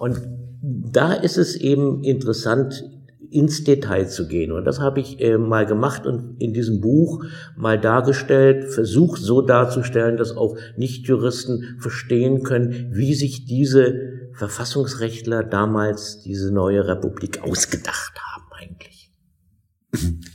Und 0.00 0.18
da 0.62 1.12
ist 1.12 1.36
es 1.36 1.56
eben 1.56 2.02
interessant, 2.02 2.82
ins 3.28 3.64
Detail 3.64 4.08
zu 4.08 4.26
gehen. 4.28 4.50
Und 4.50 4.64
das 4.64 4.80
habe 4.80 4.98
ich 4.98 5.20
äh, 5.20 5.36
mal 5.36 5.66
gemacht 5.66 6.06
und 6.06 6.40
in 6.40 6.54
diesem 6.54 6.80
Buch 6.80 7.22
mal 7.54 7.78
dargestellt, 7.78 8.72
versucht 8.72 9.20
so 9.20 9.42
darzustellen, 9.42 10.16
dass 10.16 10.34
auch 10.34 10.56
Nichtjuristen 10.78 11.76
verstehen 11.80 12.44
können, 12.44 12.88
wie 12.92 13.14
sich 13.14 13.44
diese 13.44 14.30
Verfassungsrechtler 14.32 15.44
damals 15.44 16.22
diese 16.22 16.50
neue 16.50 16.88
Republik 16.88 17.42
ausgedacht 17.42 18.18
haben 18.18 18.46
eigentlich. 18.58 19.12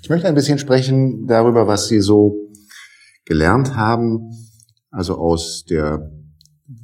Ich 0.03 0.10
möchte 0.10 0.27
ein 0.27 0.36
bisschen 0.36 0.60
sprechen 0.60 1.25
darüber, 1.25 1.65
was 1.65 1.88
Sie 1.88 2.01
so 2.01 2.51
gelernt 3.25 3.75
haben, 3.75 4.29
also 4.91 5.15
aus 5.15 5.65
der 5.67 6.12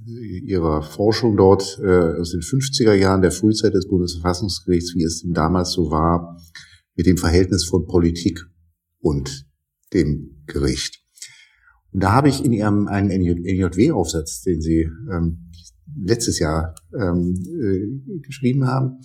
ihrer 0.05 0.81
Forschung 0.81 1.38
dort 1.38 1.79
äh, 1.84 2.20
aus 2.20 2.31
den 2.31 2.41
50er 2.41 2.93
Jahren 2.93 3.22
der 3.22 3.31
Frühzeit 3.31 3.74
des 3.74 3.88
Bundesverfassungsgerichts, 3.88 4.96
wie 4.96 5.03
es 5.03 5.24
damals 5.27 5.72
so 5.72 5.91
war, 5.91 6.38
mit 6.96 7.05
dem 7.05 7.17
Verhältnis 7.17 7.65
von 7.65 7.86
Politik 7.86 8.46
und 9.00 9.46
dem 9.93 10.43
Gericht. 10.48 11.01
Und 11.91 12.03
da 12.03 12.13
habe 12.13 12.29
ich 12.29 12.43
in 12.43 12.53
Ihrem 12.53 12.88
einen 12.88 13.10
NJW-Aufsatz, 13.10 14.41
den 14.41 14.62
Sie 14.62 14.89
ähm, 15.12 15.51
letztes 16.03 16.39
Jahr 16.39 16.75
ähm, 16.98 17.34
äh, 17.62 18.20
geschrieben 18.20 18.67
haben, 18.67 19.00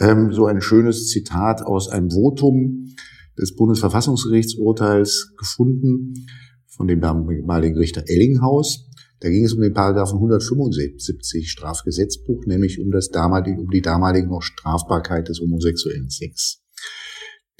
ähm, 0.00 0.32
so 0.32 0.46
ein 0.46 0.60
schönes 0.60 1.08
Zitat 1.08 1.62
aus 1.62 1.88
einem 1.88 2.10
Votum 2.10 2.94
des 3.38 3.54
Bundesverfassungsgerichtsurteils 3.54 5.34
gefunden 5.36 6.26
von 6.68 6.86
dem 6.86 7.00
damaligen 7.00 7.76
Richter 7.76 8.04
Ellinghaus, 8.06 8.88
Da 9.20 9.30
ging 9.30 9.44
es 9.44 9.54
um 9.54 9.60
den 9.60 9.72
Paragraphen 9.72 10.16
175 10.16 11.50
Strafgesetzbuch, 11.50 12.44
nämlich 12.46 12.80
um 12.80 12.90
das 12.90 13.08
damalige, 13.08 13.60
um 13.60 13.70
die 13.70 13.80
damalige 13.80 14.28
noch 14.28 14.42
Strafbarkeit 14.42 15.28
des 15.28 15.40
homosexuellen 15.40 16.10
Sex. 16.10 16.62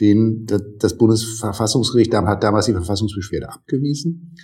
Den, 0.00 0.44
das 0.78 0.98
Bundesverfassungsgericht 0.98 2.12
hat 2.14 2.42
damals 2.42 2.66
die 2.66 2.72
Verfassungsbeschwerde 2.72 3.48
abgewiesen. 3.48 4.36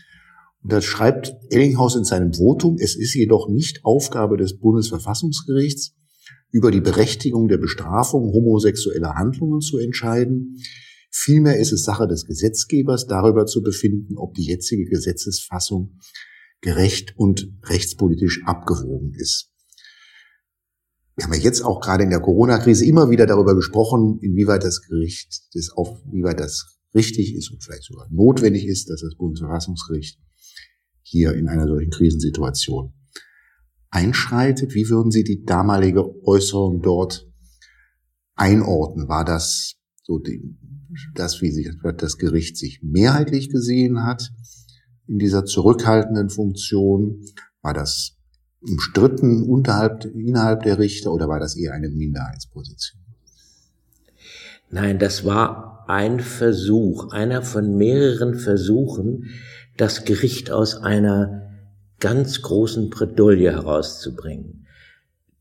Und 0.63 0.73
da 0.73 0.81
schreibt 0.81 1.35
Ellinghaus 1.51 1.97
in 1.97 2.05
seinem 2.05 2.33
Votum, 2.33 2.77
es 2.79 2.97
ist 2.97 3.15
jedoch 3.15 3.49
nicht 3.49 3.85
Aufgabe 3.85 4.39
des 4.39 4.59
Bundesverfassungsgerichts, 4.59 5.95
über 6.51 6.71
die 6.71 6.81
Berechtigung 6.81 7.49
der 7.49 7.59
Bestrafung 7.59 8.33
homosexueller 8.33 9.15
Handlungen 9.15 9.61
zu 9.61 9.79
entscheiden. 9.79 10.59
Vielmehr 11.11 11.59
ist 11.59 11.73
es 11.73 11.85
Sache 11.85 12.07
des 12.07 12.27
Gesetzgebers, 12.27 13.07
darüber 13.07 13.45
zu 13.45 13.63
befinden, 13.63 14.17
ob 14.17 14.35
die 14.35 14.45
jetzige 14.45 14.85
Gesetzesfassung 14.85 15.99
gerecht 16.63 17.15
und 17.17 17.53
rechtspolitisch 17.65 18.43
abgewogen 18.47 19.13
ist. 19.15 19.51
Wir 21.17 21.27
haben 21.27 21.35
ja 21.35 21.41
jetzt 21.41 21.63
auch 21.63 21.81
gerade 21.81 22.05
in 22.05 22.11
der 22.11 22.21
Corona-Krise 22.21 22.87
immer 22.87 23.11
wieder 23.11 23.27
darüber 23.27 23.55
gesprochen, 23.55 24.19
inwieweit 24.23 24.65
das 24.65 24.81
Gericht, 24.81 25.43
das 25.55 25.71
auf, 25.71 26.01
inwieweit 26.07 26.41
das 26.41 26.79
richtig 26.95 27.35
ist 27.35 27.51
und 27.51 27.63
vielleicht 27.63 27.85
sogar 27.85 28.09
notwendig 28.11 28.67
ist, 28.67 28.89
dass 28.89 29.03
das 29.03 29.15
Bundesverfassungsgericht 29.17 30.19
hier 31.03 31.35
in 31.35 31.49
einer 31.49 31.67
solchen 31.67 31.91
Krisensituation 31.91 32.95
einschreitet. 33.91 34.75
Wie 34.75 34.89
würden 34.89 35.11
Sie 35.11 35.25
die 35.25 35.45
damalige 35.45 36.05
Äußerung 36.25 36.81
dort 36.81 37.29
einordnen? 38.35 39.09
War 39.09 39.25
das 39.25 39.75
so 40.03 40.19
die, 40.19 40.57
das, 41.15 41.43
wie 41.43 41.51
sich 41.51 41.69
das 41.99 42.17
Gericht 42.17 42.57
sich 42.57 42.81
mehrheitlich 42.83 43.51
gesehen 43.51 44.03
hat? 44.03 44.31
In 45.13 45.19
dieser 45.19 45.45
zurückhaltenden 45.45 46.31
Funktion? 46.31 47.21
War 47.61 47.75
das 47.75 48.17
umstritten 48.63 49.43
unterhalb, 49.43 50.07
innerhalb 50.07 50.63
der 50.63 50.79
Richter 50.79 51.13
oder 51.13 51.29
war 51.29 51.39
das 51.39 51.55
eher 51.55 51.75
eine 51.75 51.91
Minderheitsposition? 51.91 53.03
Nein, 54.71 54.99
das 54.99 55.27
war 55.27 55.85
ein 55.87 56.21
Versuch, 56.21 57.13
einer 57.13 57.43
von 57.43 57.77
mehreren 57.77 58.37
Versuchen, 58.37 59.27
das 59.77 60.05
Gericht 60.05 60.51
aus 60.51 60.77
einer 60.77 61.51
ganz 62.01 62.41
großen 62.41 62.89
Bredouille 62.89 63.53
herauszubringen. 63.53 64.67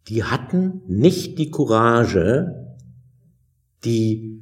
Die 0.09 0.25
hatten 0.25 0.81
nicht 0.87 1.39
die 1.39 1.49
Courage, 1.49 2.75
die 3.85 4.41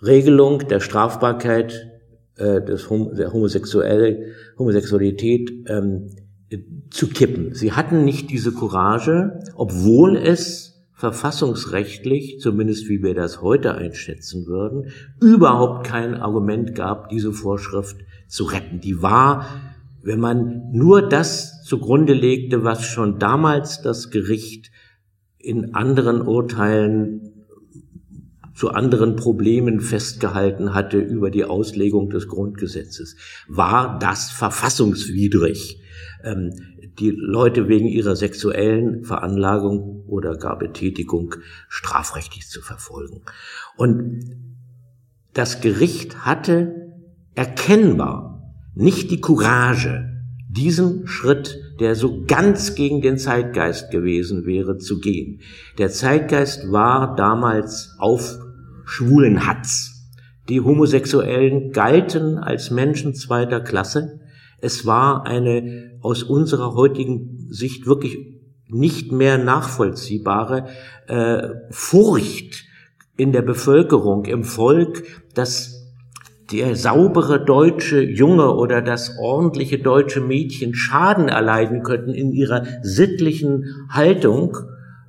Regelung 0.00 0.66
der 0.68 0.80
Strafbarkeit 0.80 1.87
äh, 2.38 2.62
des 2.62 2.88
Hom 2.90 3.14
der 3.14 3.32
Homosexuelle, 3.32 4.32
Homosexualität 4.58 5.50
ähm, 5.66 6.08
zu 6.90 7.08
kippen. 7.08 7.54
Sie 7.54 7.72
hatten 7.72 8.04
nicht 8.04 8.30
diese 8.30 8.52
Courage, 8.52 9.40
obwohl 9.54 10.16
es 10.16 10.68
verfassungsrechtlich, 10.92 12.40
zumindest 12.40 12.88
wie 12.88 13.02
wir 13.02 13.14
das 13.14 13.40
heute 13.40 13.74
einschätzen 13.74 14.46
würden, 14.46 14.90
überhaupt 15.20 15.86
kein 15.86 16.14
Argument 16.14 16.74
gab, 16.74 17.08
diese 17.10 17.32
Vorschrift 17.32 17.98
zu 18.26 18.44
retten. 18.44 18.80
Die 18.80 19.00
war, 19.00 19.46
wenn 20.02 20.18
man 20.18 20.72
nur 20.72 21.08
das 21.08 21.62
zugrunde 21.62 22.14
legte, 22.14 22.64
was 22.64 22.84
schon 22.84 23.18
damals 23.18 23.80
das 23.82 24.10
Gericht 24.10 24.72
in 25.38 25.74
anderen 25.74 26.20
Urteilen 26.20 27.27
zu 28.58 28.70
anderen 28.70 29.14
Problemen 29.14 29.80
festgehalten 29.80 30.74
hatte 30.74 30.98
über 30.98 31.30
die 31.30 31.44
Auslegung 31.44 32.10
des 32.10 32.26
Grundgesetzes. 32.26 33.14
War 33.46 34.00
das 34.00 34.32
verfassungswidrig, 34.32 35.80
ähm, 36.24 36.50
die 36.98 37.10
Leute 37.10 37.68
wegen 37.68 37.86
ihrer 37.86 38.16
sexuellen 38.16 39.04
Veranlagung 39.04 40.02
oder 40.08 40.36
gar 40.36 40.58
Betätigung 40.58 41.36
strafrechtlich 41.68 42.48
zu 42.48 42.60
verfolgen? 42.60 43.22
Und 43.76 44.24
das 45.34 45.60
Gericht 45.60 46.26
hatte 46.26 46.96
erkennbar 47.36 48.56
nicht 48.74 49.12
die 49.12 49.20
Courage, 49.20 50.20
diesen 50.48 51.06
Schritt, 51.06 51.60
der 51.78 51.94
so 51.94 52.24
ganz 52.26 52.74
gegen 52.74 53.02
den 53.02 53.18
Zeitgeist 53.18 53.92
gewesen 53.92 54.46
wäre, 54.46 54.78
zu 54.78 54.98
gehen. 54.98 55.42
Der 55.78 55.90
Zeitgeist 55.90 56.72
war 56.72 57.14
damals 57.14 57.94
auf 58.00 58.40
schwulen 58.88 59.46
Hatz. 59.46 60.08
Die 60.48 60.62
Homosexuellen 60.62 61.72
galten 61.72 62.38
als 62.38 62.70
Menschen 62.70 63.14
zweiter 63.14 63.60
Klasse. 63.60 64.20
Es 64.60 64.86
war 64.86 65.26
eine 65.26 65.98
aus 66.00 66.22
unserer 66.22 66.74
heutigen 66.74 67.48
Sicht 67.50 67.86
wirklich 67.86 68.16
nicht 68.66 69.12
mehr 69.12 69.36
nachvollziehbare 69.36 70.68
äh, 71.06 71.48
Furcht 71.70 72.64
in 73.16 73.32
der 73.32 73.42
Bevölkerung, 73.42 74.24
im 74.24 74.42
Volk, 74.44 75.04
dass 75.34 75.74
der 76.50 76.76
saubere 76.76 77.44
deutsche 77.44 78.00
Junge 78.00 78.54
oder 78.54 78.80
das 78.80 79.18
ordentliche 79.18 79.78
deutsche 79.78 80.22
Mädchen 80.22 80.74
Schaden 80.74 81.28
erleiden 81.28 81.82
könnten 81.82 82.14
in 82.14 82.32
ihrer 82.32 82.64
sittlichen 82.80 83.86
Haltung 83.90 84.56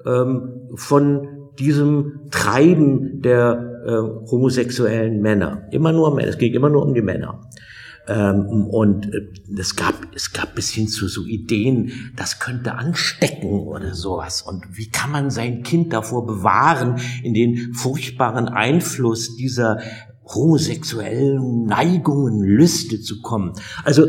ähm, 0.05 0.69
von 0.75 1.27
diesem 1.59 2.29
Treiben 2.31 3.21
der 3.21 3.68
äh, 3.85 4.29
homosexuellen 4.31 5.21
Männer. 5.21 5.67
Immer 5.71 5.91
nur 5.91 6.13
Männer. 6.13 6.29
Es 6.29 6.37
ging 6.37 6.53
immer 6.53 6.69
nur 6.69 6.85
um 6.85 6.93
die 6.93 7.01
Männer. 7.01 7.49
Ähm, 8.09 8.65
und 8.67 9.13
äh, 9.13 9.29
es 9.57 9.75
gab, 9.75 9.95
es 10.15 10.33
gab 10.33 10.55
bis 10.55 10.71
hin 10.71 10.87
zu 10.87 11.07
so 11.07 11.25
Ideen, 11.25 12.11
das 12.15 12.39
könnte 12.39 12.73
anstecken 12.73 13.51
oder 13.51 13.93
sowas. 13.93 14.41
Und 14.41 14.65
wie 14.77 14.89
kann 14.89 15.11
man 15.11 15.29
sein 15.29 15.61
Kind 15.61 15.93
davor 15.93 16.25
bewahren, 16.25 16.99
in 17.23 17.33
den 17.33 17.73
furchtbaren 17.73 18.47
Einfluss 18.47 19.35
dieser 19.35 19.79
homosexuellen 20.25 21.65
Neigungen, 21.65 22.41
Lüste 22.41 22.99
zu 22.99 23.21
kommen? 23.21 23.53
Also, 23.83 24.07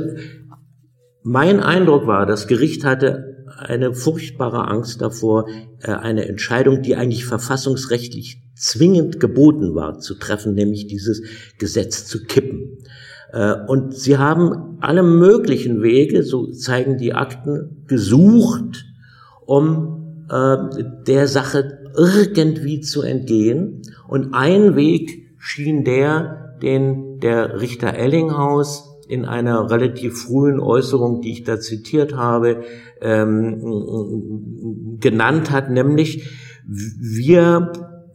mein 1.23 1.61
Eindruck 1.61 2.07
war, 2.07 2.25
das 2.25 2.47
Gericht 2.47 2.85
hatte 2.85 3.31
eine 3.59 3.93
furchtbare 3.93 4.69
Angst 4.69 5.03
davor, 5.03 5.47
äh, 5.81 5.93
eine 5.93 6.27
Entscheidung, 6.27 6.81
die 6.81 6.97
eigentlich 6.97 7.27
verfassungsrechtlich 7.27 8.41
zwingend 8.61 9.21
geboten 9.21 9.75
war 9.75 9.99
zu 9.99 10.14
treffen, 10.14 10.55
nämlich 10.55 10.87
dieses 10.87 11.23
Gesetz 11.59 12.05
zu 12.07 12.25
kippen. 12.25 12.79
Äh, 13.33 13.55
und 13.67 13.95
sie 13.95 14.19
haben 14.19 14.76
alle 14.81 15.02
möglichen 15.02 15.83
Wege, 15.83 16.23
so 16.23 16.50
zeigen 16.50 16.99
die 16.99 17.14
Akten, 17.14 17.85
gesucht, 17.87 18.85
um 19.47 20.26
äh, 20.31 20.57
der 21.07 21.26
Sache 21.26 21.79
irgendwie 21.97 22.81
zu 22.81 23.02
entgehen. 23.02 23.81
Und 24.07 24.35
ein 24.35 24.76
Weg 24.76 25.29
schien 25.38 25.85
der, 25.85 26.59
den 26.62 27.19
der 27.21 27.61
Richter 27.62 27.95
Ellinghaus 27.95 28.87
in 29.09 29.25
einer 29.25 29.71
relativ 29.71 30.23
frühen 30.23 30.61
Äußerung, 30.61 31.23
die 31.23 31.33
ich 31.33 31.45
da 31.45 31.59
zitiert 31.59 32.14
habe, 32.14 32.62
ähm, 33.00 34.99
genannt 35.00 35.50
hat, 35.50 35.71
nämlich 35.71 36.29
wir 36.67 37.73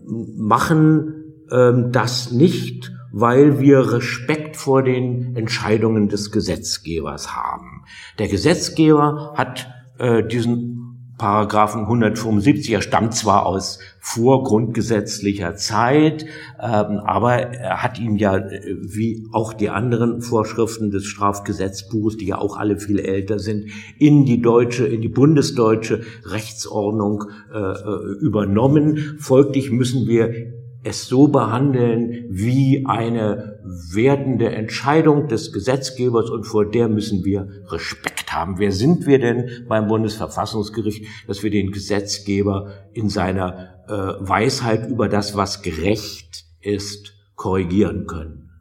machen 0.08 1.44
ähm, 1.52 1.92
das 1.92 2.32
nicht, 2.32 2.92
weil 3.12 3.60
wir 3.60 3.94
Respekt 3.94 4.58
vor 4.58 4.84
den 4.84 5.36
Entscheidungen 5.36 6.10
des 6.10 6.32
Gesetzgebers 6.32 7.36
haben. 7.36 7.84
Der 8.20 8.28
Gesetzgeber 8.28 9.34
hat 9.36 9.68
äh, 10.00 10.24
diesen 10.24 10.75
Paragraphen 11.18 11.82
175, 11.82 12.74
er 12.74 12.82
stammt 12.82 13.14
zwar 13.14 13.46
aus 13.46 13.80
vorgrundgesetzlicher 14.02 15.56
Zeit, 15.56 16.26
ähm, 16.62 17.00
aber 17.00 17.38
er 17.38 17.82
hat 17.82 18.00
ihn 18.00 18.18
ja, 18.18 18.38
äh, 18.38 18.76
wie 18.82 19.26
auch 19.32 19.54
die 19.54 19.70
anderen 19.70 20.22
Vorschriften 20.22 20.92
des 20.92 21.06
Strafgesetzbuches, 21.06 22.18
die 22.18 22.28
ja 22.28 22.38
auch 22.38 22.58
alle 22.58 22.78
viel 22.80 23.00
älter 23.00 23.40
sind, 23.40 23.70
in 23.98 24.26
die 24.26 24.42
deutsche, 24.42 24.86
in 24.86 25.02
die 25.02 25.10
bundesdeutsche 25.10 26.02
Rechtsordnung 26.26 27.26
äh, 27.54 27.58
äh 27.58 28.20
übernommen. 28.20 29.16
Folglich 29.20 29.72
müssen 29.72 30.08
wir 30.08 30.55
es 30.86 31.08
so 31.08 31.28
behandeln 31.28 32.28
wie 32.30 32.86
eine 32.86 33.60
wertende 33.92 34.50
Entscheidung 34.52 35.28
des 35.28 35.52
Gesetzgebers 35.52 36.30
und 36.30 36.44
vor 36.44 36.70
der 36.70 36.88
müssen 36.90 37.26
wir 37.26 37.48
Respekt 37.70 38.32
haben. 38.32 38.60
Wer 38.60 38.72
sind 38.72 39.08
wir 39.08 39.18
denn 39.18 39.66
beim 39.68 39.88
Bundesverfassungsgericht, 39.88 41.06
dass 41.28 41.42
wir 41.42 41.50
den 41.50 41.72
Gesetzgeber 41.72 42.72
in 42.94 43.10
seiner 43.10 43.84
äh, 43.88 44.28
Weisheit 44.30 44.88
über 44.88 45.10
das, 45.10 45.36
was 45.36 45.64
gerecht 45.64 46.46
ist, 46.62 47.16
korrigieren 47.36 48.06
können? 48.06 48.52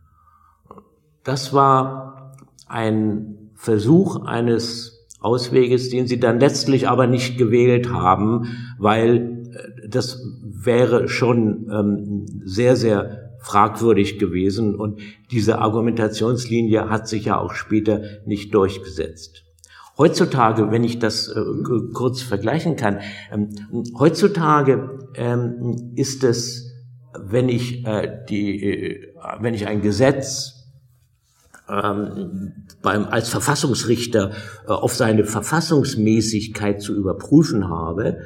Das 1.24 1.52
war 1.52 2.32
ein 2.66 3.50
Versuch 3.54 4.24
eines 4.24 5.06
Ausweges, 5.20 5.90
den 5.90 6.06
sie 6.06 6.20
dann 6.20 6.40
letztlich 6.40 6.88
aber 6.88 7.06
nicht 7.06 7.36
gewählt 7.36 7.90
haben, 7.90 8.56
weil 8.78 9.33
das 9.94 10.20
wäre 10.42 11.08
schon 11.08 11.68
ähm, 11.70 12.26
sehr, 12.44 12.76
sehr 12.76 13.30
fragwürdig 13.40 14.18
gewesen 14.18 14.74
und 14.74 15.00
diese 15.30 15.58
Argumentationslinie 15.58 16.88
hat 16.88 17.08
sich 17.08 17.26
ja 17.26 17.38
auch 17.38 17.52
später 17.52 18.00
nicht 18.24 18.54
durchgesetzt. 18.54 19.44
Heutzutage, 19.96 20.72
wenn 20.72 20.82
ich 20.82 20.98
das 20.98 21.28
äh, 21.28 21.40
kurz 21.92 22.22
vergleichen 22.22 22.76
kann, 22.76 23.00
ähm, 23.30 23.50
heutzutage 23.98 24.98
ähm, 25.14 25.92
ist 25.94 26.24
es, 26.24 26.72
wenn 27.16 27.48
ich 27.48 27.86
äh, 27.86 28.24
die, 28.28 28.62
äh, 28.62 29.14
wenn 29.40 29.54
ich 29.54 29.68
ein 29.68 29.82
Gesetz 29.82 30.64
ähm, 31.68 32.66
beim, 32.82 33.04
als 33.04 33.28
Verfassungsrichter 33.28 34.32
äh, 34.66 34.70
auf 34.70 34.94
seine 34.94 35.24
Verfassungsmäßigkeit 35.24 36.82
zu 36.82 36.94
überprüfen 36.94 37.68
habe, 37.68 38.18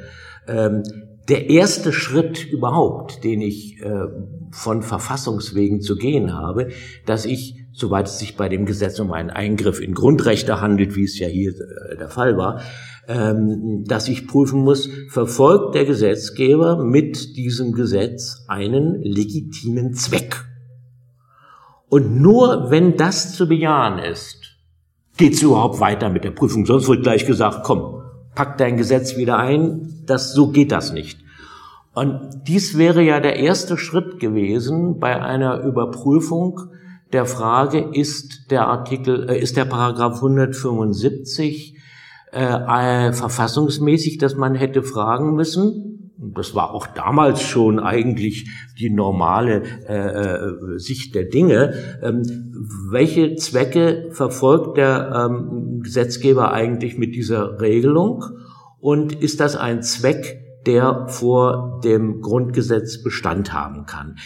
ähm, 0.47 0.83
der 1.29 1.49
erste 1.49 1.93
Schritt 1.93 2.45
überhaupt, 2.45 3.23
den 3.23 3.41
ich 3.41 3.79
äh, 3.81 4.07
von 4.51 4.81
Verfassungswegen 4.81 5.81
zu 5.81 5.95
gehen 5.95 6.33
habe, 6.33 6.69
dass 7.05 7.25
ich, 7.25 7.55
soweit 7.71 8.07
es 8.07 8.19
sich 8.19 8.35
bei 8.35 8.49
dem 8.49 8.65
Gesetz 8.65 8.99
um 8.99 9.11
einen 9.11 9.29
Eingriff 9.29 9.79
in 9.79 9.93
Grundrechte 9.93 10.59
handelt, 10.59 10.95
wie 10.95 11.03
es 11.03 11.19
ja 11.19 11.27
hier 11.27 11.51
äh, 11.51 11.97
der 11.97 12.09
Fall 12.09 12.37
war, 12.37 12.61
ähm, 13.07 13.83
dass 13.85 14.07
ich 14.07 14.27
prüfen 14.27 14.61
muss, 14.61 14.89
verfolgt 15.09 15.75
der 15.75 15.85
Gesetzgeber 15.85 16.83
mit 16.83 17.37
diesem 17.37 17.73
Gesetz 17.73 18.45
einen 18.47 19.01
legitimen 19.01 19.93
Zweck. 19.93 20.45
Und 21.89 22.21
nur 22.21 22.69
wenn 22.69 22.97
das 22.97 23.33
zu 23.33 23.47
bejahen 23.47 23.99
ist, 23.99 24.57
geht 25.17 25.33
es 25.33 25.41
überhaupt 25.41 25.79
weiter 25.79 26.09
mit 26.09 26.23
der 26.23 26.31
Prüfung. 26.31 26.65
Sonst 26.65 26.87
wird 26.87 27.03
gleich 27.03 27.25
gesagt, 27.25 27.63
komm, 27.63 27.98
pack 28.39 28.57
dein 28.57 28.77
Gesetz 28.77 29.17
wieder 29.17 29.37
ein, 29.37 30.01
das, 30.05 30.31
so 30.31 30.47
geht 30.47 30.71
das 30.71 30.93
nicht. 30.93 31.19
Und 31.93 32.43
dies 32.47 32.77
wäre 32.77 33.01
ja 33.01 33.19
der 33.19 33.35
erste 33.35 33.77
Schritt 33.77 34.17
gewesen 34.21 34.97
bei 34.97 35.21
einer 35.21 35.59
Überprüfung 35.59 36.57
der 37.11 37.25
Frage, 37.25 37.89
ist 37.91 38.49
der 38.49 38.69
Artikel, 38.69 39.29
äh, 39.29 39.37
ist 39.37 39.57
der 39.57 39.65
Paragraph 39.65 40.15
175 40.23 41.75
äh, 42.31 42.39
äh, 42.39 43.11
verfassungsmäßig, 43.11 44.19
dass 44.19 44.35
man 44.35 44.55
hätte 44.55 44.83
fragen 44.83 45.35
müssen. 45.35 45.98
Das 46.21 46.53
war 46.53 46.73
auch 46.73 46.85
damals 46.87 47.41
schon 47.41 47.79
eigentlich 47.79 48.49
die 48.77 48.89
normale 48.89 49.63
äh, 49.87 49.95
äh, 49.95 50.77
Sicht 50.77 51.15
der 51.15 51.25
Dinge. 51.25 51.73
Ähm, 52.03 52.53
welche 52.91 53.35
Zwecke 53.35 54.09
verfolgt 54.11 54.77
der 54.77 55.29
ähm, 55.29 55.79
Gesetzgeber 55.81 56.51
eigentlich 56.51 56.97
mit 56.97 57.15
dieser 57.15 57.61
Regelung? 57.61 58.25
Und 58.81 59.13
ist 59.13 59.39
das 59.39 59.55
ein 59.55 59.81
Zweck, 59.81 60.39
der 60.65 61.07
vor 61.07 61.79
dem 61.83 62.21
Grundgesetz 62.21 63.01
Bestand 63.01 63.53
haben 63.53 63.85
kann. 63.85 64.17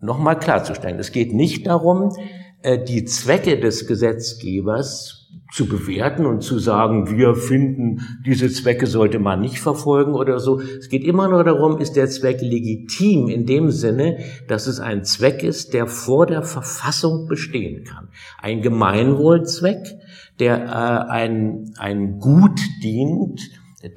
Nochmal 0.00 0.38
klarzustellen, 0.38 0.98
es 0.98 1.12
geht 1.12 1.32
nicht 1.32 1.66
darum, 1.66 2.14
äh, 2.62 2.82
die 2.84 3.04
Zwecke 3.04 3.58
des 3.58 3.86
Gesetzgebers 3.86 5.21
zu 5.52 5.66
bewerten 5.66 6.24
und 6.24 6.42
zu 6.42 6.58
sagen, 6.58 7.10
wir 7.10 7.34
finden, 7.34 8.00
diese 8.24 8.50
Zwecke 8.50 8.86
sollte 8.86 9.18
man 9.18 9.40
nicht 9.40 9.58
verfolgen 9.58 10.14
oder 10.14 10.40
so. 10.40 10.60
Es 10.60 10.88
geht 10.88 11.04
immer 11.04 11.28
nur 11.28 11.44
darum, 11.44 11.78
ist 11.78 11.94
der 11.94 12.08
Zweck 12.08 12.40
legitim 12.40 13.28
in 13.28 13.44
dem 13.44 13.70
Sinne, 13.70 14.18
dass 14.48 14.66
es 14.66 14.80
ein 14.80 15.04
Zweck 15.04 15.42
ist, 15.42 15.74
der 15.74 15.86
vor 15.86 16.24
der 16.24 16.42
Verfassung 16.42 17.28
bestehen 17.28 17.84
kann. 17.84 18.08
Ein 18.40 18.62
Gemeinwohlzweck, 18.62 19.98
der 20.40 20.64
äh, 20.64 21.10
ein, 21.12 21.74
ein 21.76 22.18
Gut 22.18 22.58
dient, 22.82 23.42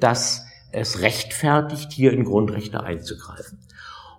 das 0.00 0.44
es 0.72 1.00
rechtfertigt, 1.00 1.90
hier 1.90 2.12
in 2.12 2.24
Grundrechte 2.24 2.82
einzugreifen. 2.82 3.58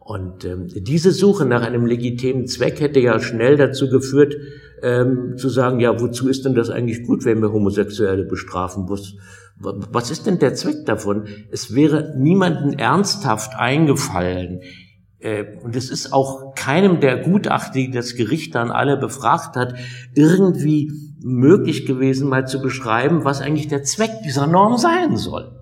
Und 0.03 0.44
ähm, 0.46 0.70
diese 0.74 1.12
Suche 1.12 1.46
nach 1.46 1.62
einem 1.62 1.86
legitimen 1.86 2.48
Zweck 2.48 2.79
hätte 2.79 3.00
ja 3.00 3.20
schnell 3.20 3.58
dazu 3.58 3.89
geführt, 3.89 4.36
ähm, 4.81 5.36
zu 5.38 5.50
sagen, 5.50 5.79
ja, 5.79 6.00
wozu 6.00 6.29
ist 6.29 6.46
denn 6.46 6.55
das 6.55 6.69
eigentlich 6.69 7.05
gut, 7.05 7.25
wenn 7.25 7.41
wir 7.41 7.51
Homosexuelle 7.51 8.24
bestrafen? 8.24 8.89
Was, 8.89 9.15
was 9.60 10.12
ist 10.12 10.27
denn 10.27 10.39
der 10.39 10.53
Zweck 10.53 10.86
davon? 10.86 11.25
Es 11.51 11.74
wäre 11.74 12.13
niemandem 12.17 12.74
ernsthaft 12.77 13.55
eingefallen. 13.55 14.62
Äh, 15.19 15.46
und 15.63 15.75
es 15.75 15.89
ist 15.89 16.13
auch 16.13 16.54
keinem 16.56 16.99
der 16.99 17.17
Gutachter, 17.17 17.73
die 17.73 17.91
das 17.91 18.15
Gericht 18.15 18.56
dann 18.56 18.71
alle 18.71 18.97
befragt 18.97 19.56
hat, 19.56 19.75
irgendwie 20.13 20.91
möglich 21.19 21.86
gewesen, 21.86 22.30
mal 22.30 22.47
zu 22.47 22.62
beschreiben, 22.62 23.23
was 23.25 23.41
eigentlich 23.41 23.67
der 23.67 23.84
Zweck 23.84 24.12
dieser 24.23 24.47
Norm 24.47 24.78
sein 24.78 25.17
soll. 25.17 25.57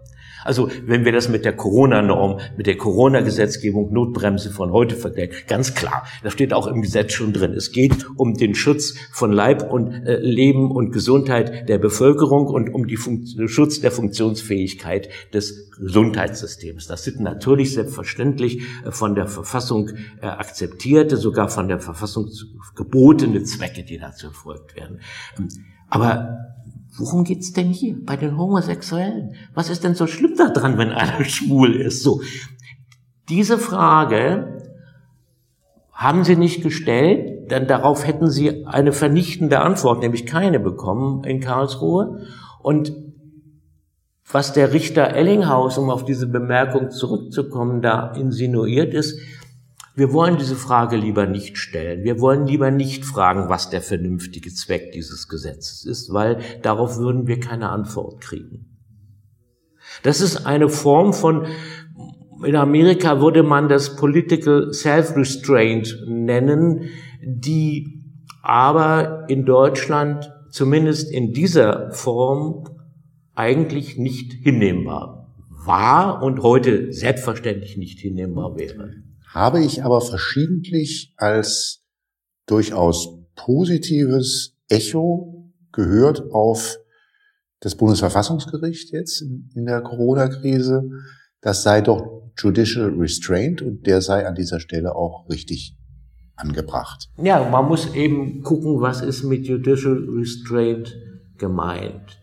Also 0.46 0.70
wenn 0.86 1.04
wir 1.04 1.12
das 1.12 1.28
mit 1.28 1.44
der 1.44 1.54
Corona-Norm, 1.54 2.40
mit 2.56 2.68
der 2.68 2.78
Corona-Gesetzgebung, 2.78 3.92
Notbremse 3.92 4.52
von 4.52 4.72
heute 4.72 4.96
vergleichen, 4.96 5.36
ganz 5.48 5.74
klar, 5.74 6.06
da 6.24 6.30
steht 6.30 6.54
auch 6.54 6.68
im 6.68 6.82
Gesetz 6.82 7.14
schon 7.14 7.34
drin. 7.34 7.54
Es 7.54 7.72
geht 7.72 8.06
um 8.16 8.36
den 8.36 8.56
Schutz 8.56 8.96
von 9.12 9.32
Leib 9.32 9.70
und 9.72 9.92
äh, 10.06 10.20
Leben 10.20 10.72
und 10.72 10.92
Gesundheit 10.92 11.68
der 11.68 11.80
Bevölkerung 11.80 12.46
und 12.48 12.70
um 12.74 12.88
den 12.88 13.48
Schutz 13.48 13.82
der 13.82 13.92
Funktionsfähigkeit 13.92 15.10
des 15.34 15.72
Gesundheitssystems. 15.72 16.88
Das 16.88 17.04
sind 17.04 17.20
natürlich 17.20 17.74
selbstverständlich 17.74 18.62
äh, 18.86 18.92
von 18.92 19.16
der 19.16 19.28
Verfassung 19.28 19.90
äh, 20.22 20.28
akzeptierte, 20.28 21.18
sogar 21.18 21.50
von 21.50 21.68
der 21.68 21.80
Verfassung 21.80 22.30
gebotene 22.76 23.44
Zwecke, 23.44 23.84
die 23.84 23.98
dazu 23.98 24.28
erfolgt 24.28 24.76
werden. 24.76 25.00
Ähm, 25.40 25.48
aber 25.90 26.55
Worum 26.98 27.24
geht's 27.24 27.52
denn 27.52 27.70
hier 27.70 27.96
bei 28.06 28.16
den 28.16 28.38
Homosexuellen? 28.38 29.36
Was 29.54 29.70
ist 29.70 29.84
denn 29.84 29.96
so 29.96 30.08
schlimm 30.08 30.36
daran, 30.38 30.78
wenn 30.78 30.92
einer 30.92 31.24
schwul 31.26 31.76
ist? 31.76 32.04
So. 32.04 32.22
Diese 33.30 33.58
Frage 33.58 34.62
haben 35.92 36.24
sie 36.24 36.36
nicht 36.36 36.62
gestellt, 36.62 37.52
denn 37.52 37.68
darauf 37.68 38.06
hätten 38.06 38.30
sie 38.30 38.66
eine 38.66 38.92
vernichtende 38.92 39.62
Antwort, 39.62 40.02
nämlich 40.02 40.26
keine 40.26 40.60
bekommen 40.60 41.24
in 41.24 41.40
Karlsruhe. 41.40 42.26
Und 42.62 42.94
was 44.30 44.54
der 44.54 44.74
Richter 44.74 45.14
Ellinghaus, 45.14 45.78
um 45.78 45.90
auf 45.90 46.04
diese 46.04 46.28
Bemerkung 46.28 46.92
zurückzukommen, 46.92 47.82
da 47.82 48.12
insinuiert 48.12 48.94
ist, 48.94 49.20
wir 49.96 50.12
wollen 50.12 50.38
diese 50.38 50.58
Frage 50.58 50.98
lieber 50.98 51.26
nicht 51.26 51.58
stellen. 51.58 52.04
Wir 52.04 52.20
wollen 52.20 52.46
lieber 52.46 52.70
nicht 52.70 53.06
fragen, 53.06 53.48
was 53.48 53.70
der 53.70 53.82
vernünftige 53.82 54.54
Zweck 54.54 54.92
dieses 54.92 55.30
Gesetzes 55.30 55.86
ist, 55.86 56.12
weil 56.12 56.40
darauf 56.62 56.98
würden 56.98 57.28
wir 57.28 57.40
keine 57.40 57.70
Antwort 57.70 58.20
kriegen. 58.20 58.78
Das 60.04 60.20
ist 60.20 60.46
eine 60.46 60.68
Form 60.68 61.14
von, 61.14 61.46
in 62.44 62.58
Amerika 62.58 63.22
würde 63.22 63.42
man 63.42 63.70
das 63.70 63.96
Political 63.96 64.74
Self-Restraint 64.74 66.04
nennen, 66.08 66.90
die 67.24 68.04
aber 68.42 69.26
in 69.30 69.46
Deutschland 69.46 70.30
zumindest 70.52 71.10
in 71.10 71.32
dieser 71.32 71.92
Form 71.92 72.66
eigentlich 73.34 73.98
nicht 73.98 74.34
hinnehmbar 74.34 75.34
war 75.50 76.22
und 76.22 76.44
heute 76.44 76.92
selbstverständlich 76.92 77.78
nicht 77.78 78.00
hinnehmbar 78.00 78.58
wäre 78.58 79.05
habe 79.36 79.62
ich 79.62 79.84
aber 79.84 80.00
verschiedentlich 80.00 81.14
als 81.18 81.84
durchaus 82.48 83.10
positives 83.36 84.56
Echo 84.70 85.52
gehört 85.74 86.32
auf 86.32 86.78
das 87.60 87.76
Bundesverfassungsgericht 87.76 88.94
jetzt 88.94 89.22
in, 89.22 89.66
der 89.66 89.82
Corona-Krise. 89.82 90.90
Das 91.42 91.64
sei 91.64 91.82
doch 91.82 92.32
Judicial 92.38 92.94
Restraint 92.98 93.62
und 93.62 93.86
der 93.86 94.02
sei 94.02 94.26
an 94.26 94.36
dieser 94.36 94.62
Stelle 94.62 94.96
auch 94.96 95.28
richtig 95.30 95.76
angebracht. 96.38 97.10
Ja, 97.22 97.48
man 97.50 97.68
muss 97.68 97.94
eben 97.94 98.42
gucken, 98.42 98.80
was 98.80 99.02
ist 99.02 99.24
mit 99.24 99.46
Judicial 99.48 99.98
Restraint 100.18 100.96
gemeint. 101.38 102.20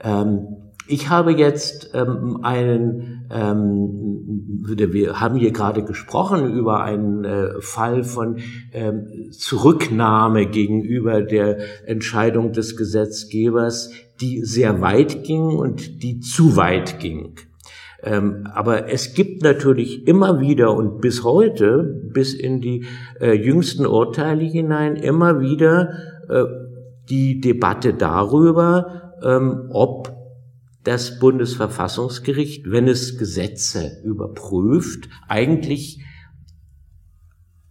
Ähm, 0.00 0.67
ich 0.88 1.10
habe 1.10 1.32
jetzt 1.32 1.90
ähm, 1.94 2.40
einen, 2.42 3.26
ähm, 3.30 4.66
wir 4.66 5.20
haben 5.20 5.36
hier 5.36 5.52
gerade 5.52 5.84
gesprochen 5.84 6.50
über 6.52 6.82
einen 6.82 7.24
äh, 7.24 7.60
Fall 7.60 8.04
von 8.04 8.38
ähm, 8.72 9.30
Zurücknahme 9.30 10.46
gegenüber 10.46 11.22
der 11.22 11.58
Entscheidung 11.86 12.52
des 12.52 12.76
Gesetzgebers, 12.76 13.92
die 14.20 14.42
sehr 14.44 14.80
weit 14.80 15.24
ging 15.24 15.42
und 15.42 16.02
die 16.02 16.20
zu 16.20 16.56
weit 16.56 16.98
ging. 17.00 17.34
Ähm, 18.02 18.48
aber 18.54 18.90
es 18.90 19.12
gibt 19.12 19.42
natürlich 19.42 20.06
immer 20.06 20.40
wieder 20.40 20.74
und 20.74 21.00
bis 21.00 21.22
heute, 21.22 21.82
bis 22.12 22.32
in 22.32 22.60
die 22.60 22.86
äh, 23.20 23.32
jüngsten 23.32 23.86
Urteile 23.86 24.44
hinein, 24.44 24.96
immer 24.96 25.40
wieder 25.40 25.90
äh, 26.28 26.44
die 27.10 27.40
Debatte 27.40 27.94
darüber, 27.94 29.14
ähm, 29.22 29.68
ob 29.70 30.17
das 30.88 31.18
Bundesverfassungsgericht, 31.18 32.70
wenn 32.70 32.88
es 32.88 33.18
Gesetze 33.18 34.00
überprüft, 34.04 35.10
eigentlich 35.28 36.02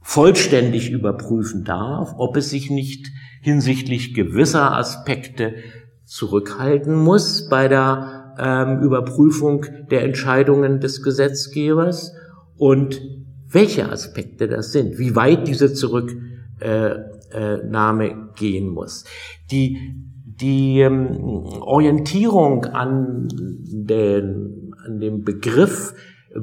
vollständig 0.02 0.92
überprüfen 0.92 1.64
darf, 1.64 2.14
ob 2.20 2.38
es 2.38 2.52
sich 2.52 2.70
nicht 2.70 3.08
hinsichtlich 3.42 4.14
gewisser 4.14 4.78
Aspekte 4.78 5.56
zurückhalten 6.06 6.96
muss 6.96 7.50
bei 7.50 7.68
der 7.68 8.36
ähm, 8.38 8.84
Überprüfung 8.84 9.66
der 9.90 10.04
Entscheidungen 10.04 10.80
des 10.80 11.02
Gesetzgebers 11.02 12.14
und 12.56 13.02
welche 13.50 13.92
Aspekte 13.92 14.48
das 14.48 14.72
sind, 14.72 15.00
wie 15.00 15.16
weit 15.16 15.48
diese 15.48 15.74
Zurücknahme 15.74 18.06
äh, 18.06 18.12
äh, 18.12 18.16
gehen 18.36 18.70
muss. 18.70 19.06
Die 19.50 20.07
die 20.42 20.80
ähm, 20.82 21.18
Orientierung 21.62 22.66
an 22.66 23.28
den, 23.32 24.72
an 24.86 25.00
dem 25.00 25.24
Begriff 25.24 25.94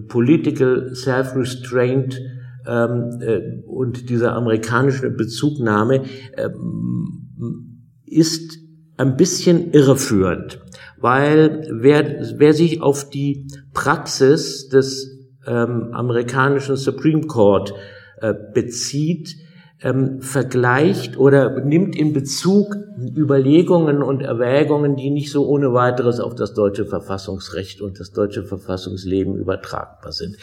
Political 0.09 0.95
Self-Restraint 0.95 2.21
ähm, 2.67 3.21
äh, 3.21 3.63
und 3.67 4.09
dieser 4.11 4.35
amerikanische 4.35 5.11
Bezugnahme 5.11 6.03
ähm, 6.37 7.85
ist 8.07 8.59
ein 8.97 9.17
bisschen 9.17 9.73
irreführend, 9.73 10.61
weil 10.99 11.67
wer, 11.71 12.23
wer 12.37 12.53
sich 12.53 12.81
auf 12.81 13.11
die 13.11 13.47
Praxis 13.73 14.69
des 14.69 15.11
ähm, 15.47 15.91
amerikanischen 15.93 16.77
Supreme 16.77 17.27
Court 17.27 17.75
äh, 18.21 18.35
bezieht, 18.55 19.37
ähm, 19.85 20.23
vergleicht 20.23 21.19
oder 21.19 21.61
nimmt 21.61 21.95
in 21.95 22.15
Bezug 22.15 22.75
Überlegungen 23.15 24.03
und 24.03 24.23
Erwägungen, 24.23 24.97
die 24.97 25.11
nicht 25.11 25.31
so 25.31 25.47
ohne 25.47 25.75
weiteres 25.75 26.21
auf 26.21 26.35
das 26.35 26.55
deutsche 26.55 26.87
Verfassungsrecht 26.87 27.83
und 27.83 28.01
das 28.01 28.11
deutsche 28.11 28.45
Verfassungsleben 28.45 29.37
übertragbar 29.37 30.13
sind. 30.13 30.37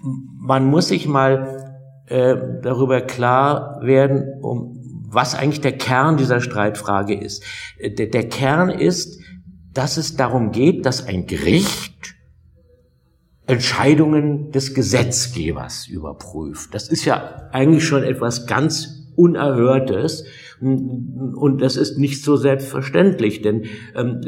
Man 0.00 0.66
muss 0.66 0.88
sich 0.88 1.08
mal 1.08 1.74
äh, 2.06 2.36
darüber 2.62 3.00
klar 3.00 3.80
werden, 3.82 4.40
um 4.40 4.80
was 5.08 5.34
eigentlich 5.34 5.60
der 5.60 5.76
Kern 5.76 6.16
dieser 6.16 6.40
Streitfrage 6.40 7.18
ist. 7.18 7.42
Äh, 7.78 7.90
der, 7.90 8.06
der 8.06 8.28
Kern 8.28 8.70
ist, 8.70 9.20
dass 9.74 9.96
es 9.96 10.16
darum 10.16 10.52
geht, 10.52 10.86
dass 10.86 11.06
ein 11.06 11.26
Gericht 11.26 11.95
Entscheidungen 13.46 14.50
des 14.50 14.74
Gesetzgebers 14.74 15.86
überprüft. 15.86 16.74
Das 16.74 16.88
ist 16.88 17.04
ja 17.04 17.48
eigentlich 17.52 17.84
schon 17.84 18.02
etwas 18.02 18.46
ganz 18.46 19.12
Unerhörtes 19.14 20.24
und 20.60 21.58
das 21.60 21.76
ist 21.76 21.98
nicht 21.98 22.22
so 22.22 22.36
selbstverständlich, 22.36 23.42
denn 23.42 23.64
ähm, 23.94 24.20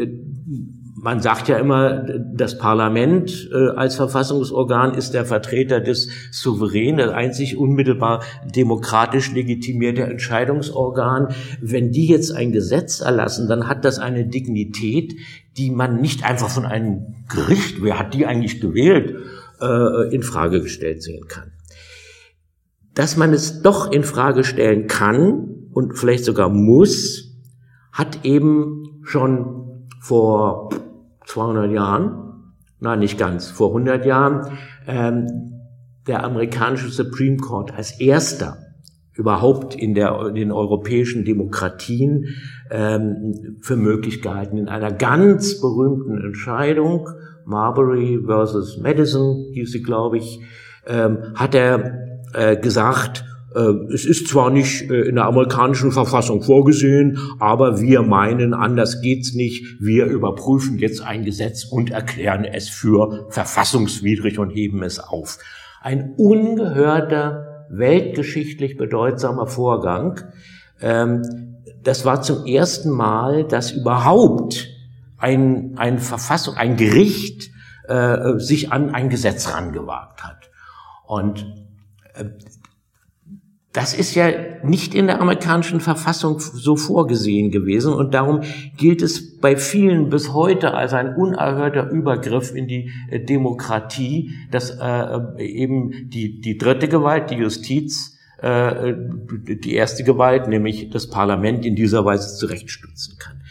man 1.01 1.21
sagt 1.21 1.49
ja 1.49 1.59
immer, 1.59 2.05
das 2.35 2.59
Parlament 2.59 3.49
äh, 3.53 3.69
als 3.77 3.95
Verfassungsorgan 3.95 4.95
ist 4.95 5.15
der 5.15 5.25
Vertreter 5.25 5.81
des 5.81 6.09
Souverän, 6.33 6.97
das 6.97 7.11
einzig 7.11 7.57
unmittelbar 7.57 8.25
demokratisch 8.45 9.33
legitimierte 9.33 10.03
Entscheidungsorgan. 10.03 11.29
Wenn 11.61 11.93
die 11.93 12.07
jetzt 12.07 12.33
ein 12.33 12.53
Gesetz 12.53 13.01
erlassen, 13.01 13.49
dann 13.49 13.69
hat 13.69 13.85
das 13.85 13.99
eine 13.99 14.27
Dignität, 14.27 15.15
die 15.57 15.71
man 15.71 16.01
nicht 16.01 16.25
einfach 16.25 16.51
von 16.51 16.65
einem 16.65 17.15
Gericht, 17.29 17.83
wer 17.83 17.99
hat 17.99 18.15
die 18.15 18.27
eigentlich 18.27 18.61
gewählt, 18.61 19.15
äh, 19.61 20.15
in 20.15 20.23
Frage 20.23 20.63
gestellt 20.63 21.03
sehen 21.03 21.27
kann. 21.29 21.53
Dass 22.95 23.17
man 23.17 23.33
es 23.33 23.63
doch 23.63 23.93
in 23.93 24.03
Frage 24.03 24.43
stellen 24.43 24.89
kann 24.89 25.69
und 25.73 25.97
vielleicht 25.97 26.25
sogar 26.25 26.49
muss, 26.49 27.37
hat 27.93 28.25
eben 28.25 29.03
schon 29.05 29.68
vor 30.09 30.71
200 31.27 31.71
Jahren, 31.71 32.55
nein, 32.81 32.99
nicht 32.99 33.19
ganz, 33.19 33.51
vor 33.51 33.69
100 33.69 34.07
Jahren, 34.07 34.59
ähm, 34.87 35.27
der 36.07 36.25
amerikanische 36.25 36.89
Supreme 36.89 37.37
Court 37.37 37.75
als 37.77 38.01
erster 38.01 38.57
überhaupt 39.13 39.75
in, 39.75 39.95
der, 39.95 40.29
in 40.29 40.35
den 40.35 40.53
europäischen 40.53 41.27
Demokratien 41.27 42.29
ähm, 42.71 43.59
für 43.61 43.77
möglich 43.77 44.23
gehalten. 44.23 44.57
In 44.57 44.69
einer 44.69 44.93
ganz 44.93 45.61
berühmten 45.61 46.17
Entscheidung, 46.25 47.11
Marbury 47.45 48.21
versus 48.25 48.79
Madison, 48.79 49.51
hieß 49.53 49.73
sie, 49.73 49.83
glaube 49.83 50.17
ich, 50.17 50.41
ähm, 50.87 51.19
hat 51.35 51.55
er 51.55 52.23
äh, 52.33 52.57
gesagt, 52.57 53.25
es 53.91 54.05
ist 54.05 54.29
zwar 54.29 54.51
nicht 54.51 54.91
äh, 54.91 55.03
in 55.03 55.15
der 55.15 55.25
amerikanischen 55.25 55.91
Verfassung 55.91 56.43
vorgesehen, 56.43 57.19
aber 57.39 57.81
wir 57.81 58.03
meinen, 58.03 58.53
anders 58.53 59.01
geht's 59.01 59.33
nicht. 59.35 59.81
Wir 59.81 60.05
überprüfen 60.07 60.79
jetzt 60.79 61.01
ein 61.01 61.25
Gesetz 61.25 61.65
und 61.65 61.91
erklären 61.91 62.45
es 62.45 62.69
für 62.69 63.27
verfassungswidrig 63.31 64.39
und 64.39 64.51
heben 64.51 64.83
es 64.83 64.99
auf. 64.99 65.39
Ein 65.81 66.15
ungehörter, 66.17 67.67
weltgeschichtlich 67.71 68.77
bedeutsamer 68.77 69.47
Vorgang. 69.47 70.21
Ähm, 70.81 71.23
das 71.83 72.05
war 72.05 72.21
zum 72.21 72.45
ersten 72.45 72.91
Mal, 72.91 73.45
dass 73.45 73.73
überhaupt 73.73 74.69
ein, 75.17 75.73
ein 75.77 75.99
Verfassung, 75.99 76.57
ein 76.57 76.77
Gericht 76.77 77.51
äh, 77.89 78.39
sich 78.39 78.73
an 78.73 78.95
ein 78.95 79.09
Gesetz 79.09 79.55
rangewagt 79.55 80.23
hat. 80.23 80.51
Und 81.07 81.47
das 83.79 83.95
ist 83.95 84.17
ja 84.17 84.33
nicht 84.65 84.93
in 84.93 85.07
der 85.07 85.21
amerikanischen 85.21 85.79
Verfassung 85.79 86.41
so 86.41 86.75
vorgesehen 86.75 87.53
gewesen 87.53 87.93
und 87.93 88.13
darum 88.13 88.41
gilt 88.77 89.03
es 89.03 89.39
bei 89.39 89.57
vielen 89.57 90.09
bis 90.09 90.33
heute 90.33 90.75
als 90.75 90.95
ein 90.95 91.15
unerhörter 91.15 91.89
Übergriff 91.89 92.53
in 92.53 92.67
die 92.67 92.91
äh, 93.09 93.21
Demokratie, 93.21 94.33
dass 94.51 94.71
äh, 94.71 95.21
eben 95.39 96.11
die, 96.11 96.41
die 96.41 96.59
dritte 96.59 96.89
Gewalt, 96.89 97.31
die 97.31 97.37
Justiz, 97.37 98.19
äh, 98.43 98.95
die 99.47 99.75
erste 99.75 100.03
Gewalt, 100.03 100.49
nämlich 100.49 100.91
das 100.91 101.09
Parlament, 101.09 101.65
in 101.65 101.77
dieser 101.77 102.05
Weise 102.05 102.37
zurechtstützen 102.37 103.17
kann. 103.21 103.43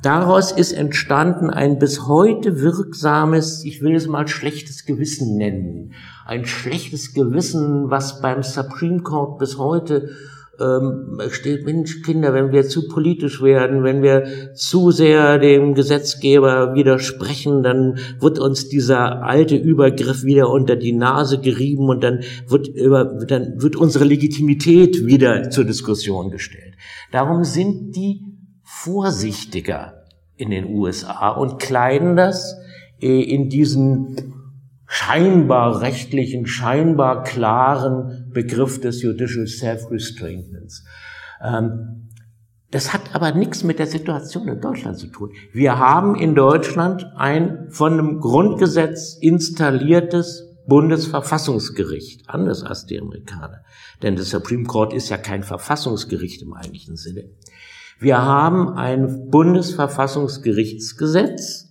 Daraus 0.00 0.50
ist 0.50 0.72
entstanden 0.72 1.50
ein 1.50 1.78
bis 1.78 2.08
heute 2.08 2.62
wirksames, 2.62 3.64
ich 3.66 3.82
will 3.82 3.94
es 3.96 4.08
mal 4.08 4.26
schlechtes 4.28 4.86
Gewissen 4.86 5.36
nennen, 5.36 5.92
ein 6.26 6.44
schlechtes 6.46 7.14
Gewissen, 7.14 7.90
was 7.90 8.20
beim 8.20 8.42
Supreme 8.42 9.00
Court 9.00 9.38
bis 9.38 9.58
heute 9.58 10.10
ähm, 10.60 11.18
steht, 11.30 11.64
Mensch, 11.64 12.02
Kinder, 12.02 12.34
wenn 12.34 12.52
wir 12.52 12.68
zu 12.68 12.88
politisch 12.88 13.42
werden, 13.42 13.84
wenn 13.84 14.02
wir 14.02 14.54
zu 14.54 14.90
sehr 14.90 15.38
dem 15.38 15.74
Gesetzgeber 15.74 16.74
widersprechen, 16.74 17.62
dann 17.62 17.98
wird 18.20 18.38
uns 18.38 18.68
dieser 18.68 19.22
alte 19.22 19.56
Übergriff 19.56 20.24
wieder 20.24 20.50
unter 20.50 20.76
die 20.76 20.92
Nase 20.92 21.40
gerieben 21.40 21.88
und 21.88 22.04
dann 22.04 22.20
wird, 22.46 22.68
über, 22.68 23.04
dann 23.04 23.60
wird 23.62 23.76
unsere 23.76 24.04
Legitimität 24.04 25.06
wieder 25.06 25.50
zur 25.50 25.64
Diskussion 25.64 26.30
gestellt. 26.30 26.74
Darum 27.10 27.44
sind 27.44 27.96
die 27.96 28.20
vorsichtiger 28.62 30.04
in 30.36 30.50
den 30.50 30.66
USA 30.66 31.30
und 31.30 31.60
kleiden 31.60 32.16
das 32.16 32.56
äh, 33.00 33.22
in 33.22 33.48
diesen 33.48 34.31
scheinbar 34.92 35.80
rechtlichen, 35.80 36.46
scheinbar 36.46 37.24
klaren 37.24 38.30
Begriff 38.30 38.78
des 38.78 39.00
Judicial 39.00 39.46
Self-Restrainments. 39.46 40.84
Ähm, 41.42 42.10
das 42.70 42.92
hat 42.92 43.14
aber 43.14 43.32
nichts 43.32 43.64
mit 43.64 43.78
der 43.78 43.86
Situation 43.86 44.48
in 44.48 44.60
Deutschland 44.60 44.98
zu 44.98 45.06
tun. 45.06 45.30
Wir 45.50 45.78
haben 45.78 46.14
in 46.14 46.34
Deutschland 46.34 47.10
ein 47.16 47.68
von 47.70 47.94
einem 47.94 48.20
Grundgesetz 48.20 49.16
installiertes 49.18 50.58
Bundesverfassungsgericht, 50.66 52.28
anders 52.28 52.62
als 52.62 52.84
die 52.84 53.00
Amerikaner. 53.00 53.62
Denn 54.02 54.16
das 54.16 54.28
Supreme 54.28 54.64
Court 54.64 54.92
ist 54.92 55.08
ja 55.08 55.16
kein 55.16 55.42
Verfassungsgericht 55.42 56.42
im 56.42 56.52
eigentlichen 56.52 56.96
Sinne. 56.96 57.30
Wir 57.98 58.20
haben 58.20 58.74
ein 58.74 59.30
Bundesverfassungsgerichtsgesetz 59.30 61.70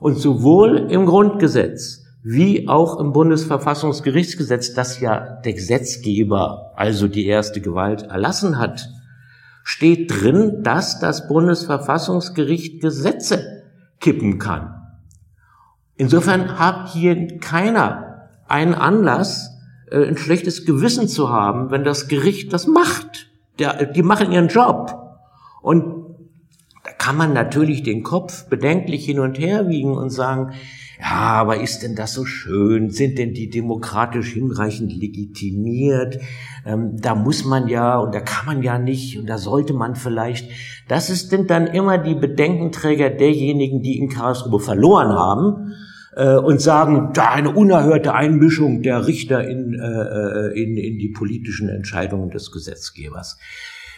und 0.00 0.18
sowohl 0.18 0.90
im 0.90 1.06
Grundgesetz 1.06 2.01
wie 2.22 2.68
auch 2.68 3.00
im 3.00 3.12
Bundesverfassungsgerichtsgesetz, 3.12 4.74
das 4.74 5.00
ja 5.00 5.40
der 5.44 5.54
Gesetzgeber, 5.54 6.72
also 6.76 7.08
die 7.08 7.26
erste 7.26 7.60
Gewalt, 7.60 8.02
erlassen 8.02 8.58
hat, 8.58 8.88
steht 9.64 10.10
drin, 10.10 10.62
dass 10.62 11.00
das 11.00 11.28
Bundesverfassungsgericht 11.28 12.80
Gesetze 12.80 13.64
kippen 14.00 14.38
kann. 14.38 14.74
Insofern 15.96 16.58
hat 16.58 16.90
hier 16.90 17.38
keiner 17.38 18.28
einen 18.46 18.74
Anlass, 18.74 19.50
äh, 19.90 20.06
ein 20.06 20.16
schlechtes 20.16 20.64
Gewissen 20.64 21.08
zu 21.08 21.30
haben, 21.30 21.70
wenn 21.70 21.84
das 21.84 22.08
Gericht 22.08 22.52
das 22.52 22.66
macht. 22.66 23.28
Die 23.58 24.02
machen 24.02 24.32
ihren 24.32 24.48
Job. 24.48 24.94
Und 25.60 26.16
da 26.84 26.90
kann 26.92 27.16
man 27.16 27.32
natürlich 27.32 27.82
den 27.82 28.02
Kopf 28.02 28.48
bedenklich 28.48 29.04
hin 29.04 29.20
und 29.20 29.38
her 29.38 29.68
wiegen 29.68 29.96
und 29.96 30.10
sagen, 30.10 30.54
ja, 31.02 31.32
aber 31.32 31.60
ist 31.60 31.82
denn 31.82 31.96
das 31.96 32.14
so 32.14 32.24
schön? 32.24 32.90
Sind 32.90 33.18
denn 33.18 33.34
die 33.34 33.50
demokratisch 33.50 34.32
hinreichend 34.34 34.92
legitimiert? 34.92 36.20
Ähm, 36.64 36.96
da 37.00 37.16
muss 37.16 37.44
man 37.44 37.66
ja 37.66 37.98
und 37.98 38.14
da 38.14 38.20
kann 38.20 38.46
man 38.46 38.62
ja 38.62 38.78
nicht 38.78 39.18
und 39.18 39.26
da 39.26 39.36
sollte 39.36 39.74
man 39.74 39.96
vielleicht. 39.96 40.48
Das 40.86 41.10
ist 41.10 41.32
denn 41.32 41.48
dann 41.48 41.66
immer 41.66 41.98
die 41.98 42.14
Bedenkenträger 42.14 43.10
derjenigen, 43.10 43.82
die 43.82 43.98
in 43.98 44.10
Karlsruhe 44.10 44.60
verloren 44.60 45.08
haben 45.08 45.74
äh, 46.14 46.36
und 46.36 46.60
sagen, 46.60 47.10
da 47.14 47.32
eine 47.32 47.50
unerhörte 47.50 48.14
Einmischung 48.14 48.82
der 48.82 49.04
Richter 49.04 49.48
in, 49.48 49.74
äh, 49.74 49.84
äh 49.84 50.62
in, 50.62 50.76
in 50.76 50.98
die 50.98 51.10
politischen 51.10 51.68
Entscheidungen 51.68 52.30
des 52.30 52.52
Gesetzgebers. 52.52 53.38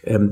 Ähm, 0.05 0.31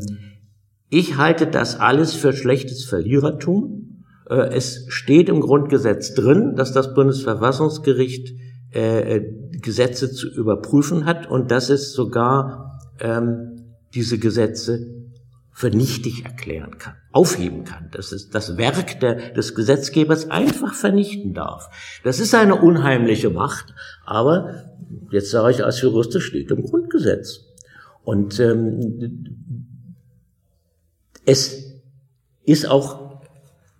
ich 0.88 1.18
halte 1.18 1.46
das 1.46 1.78
alles 1.78 2.14
für 2.14 2.32
schlechtes 2.32 2.86
Verlierertum. 2.86 3.91
Äh, 4.32 4.54
es 4.54 4.86
steht 4.88 5.28
im 5.28 5.40
Grundgesetz 5.40 6.14
drin, 6.14 6.56
dass 6.56 6.72
das 6.72 6.94
Bundesverfassungsgericht 6.94 8.34
äh, 8.72 9.20
Gesetze 9.60 10.10
zu 10.10 10.28
überprüfen 10.28 11.04
hat 11.04 11.30
und 11.30 11.50
dass 11.50 11.68
es 11.68 11.92
sogar 11.92 12.80
ähm, 13.00 13.74
diese 13.94 14.18
Gesetze 14.18 14.86
für 15.54 15.68
nichtig 15.68 16.24
erklären 16.24 16.78
kann, 16.78 16.94
aufheben 17.12 17.64
kann, 17.64 17.90
dass 17.92 18.12
es 18.12 18.30
das 18.30 18.56
Werk 18.56 19.00
der, 19.00 19.32
des 19.32 19.54
Gesetzgebers 19.54 20.30
einfach 20.30 20.72
vernichten 20.72 21.34
darf. 21.34 21.68
Das 22.02 22.18
ist 22.20 22.34
eine 22.34 22.56
unheimliche 22.56 23.28
Macht, 23.28 23.74
aber 24.06 24.64
jetzt 25.10 25.30
sage 25.30 25.52
ich 25.52 25.62
als 25.62 25.82
Jurist, 25.82 26.14
das 26.14 26.22
steht 26.22 26.50
im 26.50 26.62
Grundgesetz. 26.62 27.44
Und 28.02 28.40
ähm, 28.40 29.26
es 31.26 31.82
ist 32.44 32.66
auch, 32.68 33.11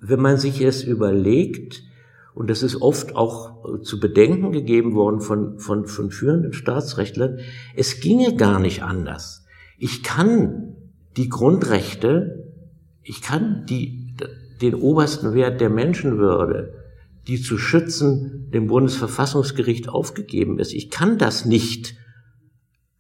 wenn 0.02 0.20
man 0.20 0.36
sich 0.36 0.60
es 0.60 0.82
überlegt, 0.82 1.84
und 2.34 2.50
das 2.50 2.62
ist 2.62 2.82
oft 2.82 3.14
auch 3.14 3.80
zu 3.82 4.00
bedenken 4.00 4.50
gegeben 4.50 4.94
worden 4.94 5.20
von, 5.20 5.58
von, 5.58 5.86
von 5.86 6.10
führenden 6.10 6.52
Staatsrechtlern, 6.52 7.38
es 7.76 8.00
ginge 8.00 8.34
gar 8.34 8.58
nicht 8.58 8.82
anders. 8.82 9.46
Ich 9.78 10.02
kann 10.02 10.74
die 11.16 11.28
Grundrechte, 11.28 12.52
ich 13.02 13.22
kann 13.22 13.64
die, 13.68 14.14
den 14.60 14.74
obersten 14.74 15.34
Wert 15.34 15.60
der 15.60 15.70
Menschenwürde, 15.70 16.74
die 17.28 17.40
zu 17.40 17.56
schützen, 17.56 18.50
dem 18.52 18.66
Bundesverfassungsgericht 18.66 19.88
aufgegeben 19.88 20.58
ist. 20.58 20.72
Ich 20.72 20.90
kann 20.90 21.16
das 21.16 21.44
nicht 21.44 21.94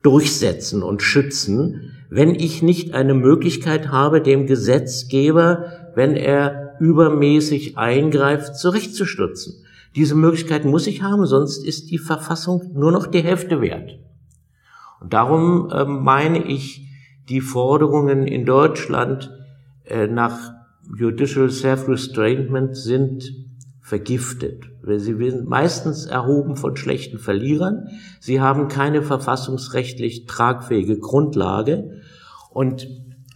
durchsetzen 0.02 0.82
und 0.84 1.02
schützen, 1.02 1.92
wenn 2.10 2.34
ich 2.34 2.62
nicht 2.62 2.94
eine 2.94 3.14
Möglichkeit 3.14 3.88
habe, 3.88 4.20
dem 4.20 4.46
Gesetzgeber, 4.46 5.90
wenn 5.94 6.14
er 6.14 6.61
übermäßig 6.82 7.78
eingreift, 7.78 8.56
zurechtzustürzen. 8.56 9.54
Diese 9.94 10.16
Möglichkeit 10.16 10.64
muss 10.64 10.88
ich 10.88 11.02
haben, 11.02 11.26
sonst 11.26 11.64
ist 11.64 11.92
die 11.92 11.98
Verfassung 11.98 12.72
nur 12.74 12.90
noch 12.90 13.06
die 13.06 13.22
Hälfte 13.22 13.60
wert. 13.60 13.98
Und 15.00 15.12
darum 15.12 15.70
äh, 15.70 15.84
meine 15.84 16.44
ich, 16.44 16.88
die 17.28 17.40
Forderungen 17.40 18.26
in 18.26 18.44
Deutschland 18.44 19.30
äh, 19.84 20.08
nach 20.08 20.52
Judicial 20.98 21.50
Self-Restrainment 21.50 22.76
sind 22.76 23.32
vergiftet. 23.80 24.64
Sie 24.84 25.20
werden 25.20 25.48
meistens 25.48 26.06
erhoben 26.06 26.56
von 26.56 26.76
schlechten 26.76 27.20
Verlierern. 27.20 27.86
Sie 28.18 28.40
haben 28.40 28.66
keine 28.66 29.02
verfassungsrechtlich 29.02 30.26
tragfähige 30.26 30.98
Grundlage. 30.98 32.00
Und 32.50 32.88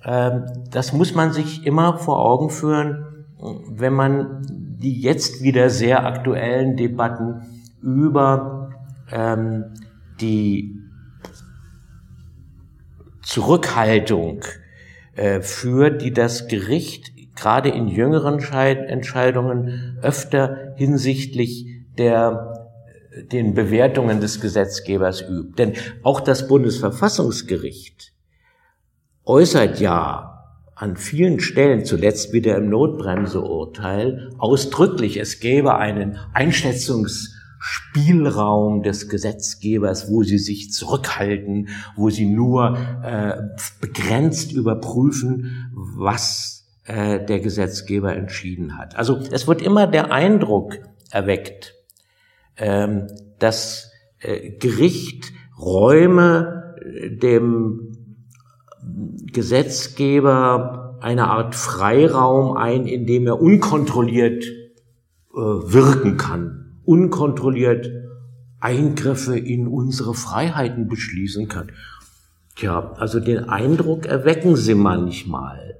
ähm, 0.04 0.44
das 0.72 0.92
muss 0.92 1.14
man 1.14 1.32
sich 1.32 1.64
immer 1.64 1.98
vor 1.98 2.18
Augen 2.18 2.50
führen, 2.50 3.15
wenn 3.38 3.92
man 3.92 4.42
die 4.48 5.00
jetzt 5.00 5.42
wieder 5.42 5.70
sehr 5.70 6.06
aktuellen 6.06 6.76
Debatten 6.76 7.42
über 7.82 8.70
ähm, 9.10 9.64
die 10.20 10.74
Zurückhaltung 13.22 14.42
äh, 15.14 15.40
führt, 15.40 16.02
die 16.02 16.12
das 16.12 16.48
Gericht 16.48 17.12
gerade 17.34 17.68
in 17.68 17.88
jüngeren 17.88 18.38
Entscheidungen 18.88 19.98
öfter 20.02 20.72
hinsichtlich 20.76 21.66
der 21.98 22.56
den 23.32 23.54
Bewertungen 23.54 24.20
des 24.20 24.40
Gesetzgebers 24.40 25.22
übt. 25.22 25.54
Denn 25.56 25.72
auch 26.02 26.20
das 26.20 26.48
Bundesverfassungsgericht 26.48 28.12
äußert 29.24 29.80
ja 29.80 30.35
an 30.76 30.96
vielen 30.96 31.40
Stellen, 31.40 31.84
zuletzt 31.84 32.32
wieder 32.32 32.56
im 32.56 32.68
Notbremseurteil, 32.68 34.30
ausdrücklich, 34.38 35.16
es 35.18 35.40
gäbe 35.40 35.76
einen 35.76 36.18
Einschätzungs 36.34 37.32
Spielraum 37.58 38.82
des 38.82 39.08
Gesetzgebers, 39.08 40.10
wo 40.10 40.22
sie 40.22 40.38
sich 40.38 40.72
zurückhalten, 40.72 41.70
wo 41.96 42.10
sie 42.10 42.26
nur 42.26 42.76
äh, 43.02 43.42
begrenzt 43.80 44.52
überprüfen, 44.52 45.72
was 45.74 46.68
äh, 46.84 47.24
der 47.24 47.40
Gesetzgeber 47.40 48.14
entschieden 48.14 48.76
hat. 48.76 48.96
Also 48.96 49.18
es 49.32 49.48
wird 49.48 49.62
immer 49.62 49.86
der 49.86 50.12
Eindruck 50.12 50.78
erweckt, 51.10 51.74
ähm, 52.58 53.06
dass 53.38 53.90
äh, 54.20 54.50
Gericht 54.50 55.32
Räume 55.58 56.76
äh, 56.84 57.10
dem 57.10 57.85
Gesetzgeber 59.32 60.98
eine 61.00 61.28
Art 61.28 61.54
Freiraum 61.54 62.56
ein, 62.56 62.86
in 62.86 63.06
dem 63.06 63.26
er 63.26 63.40
unkontrolliert 63.40 64.44
äh, 64.44 65.38
wirken 65.38 66.16
kann 66.16 66.66
unkontrolliert 66.86 67.90
Eingriffe 68.60 69.38
in 69.38 69.68
unsere 69.68 70.14
Freiheiten 70.14 70.88
beschließen 70.88 71.48
kann. 71.48 71.72
Tja, 72.54 72.94
also 72.96 73.20
den 73.20 73.50
Eindruck 73.50 74.06
erwecken 74.06 74.56
sie 74.56 74.74
manchmal. 74.74 75.78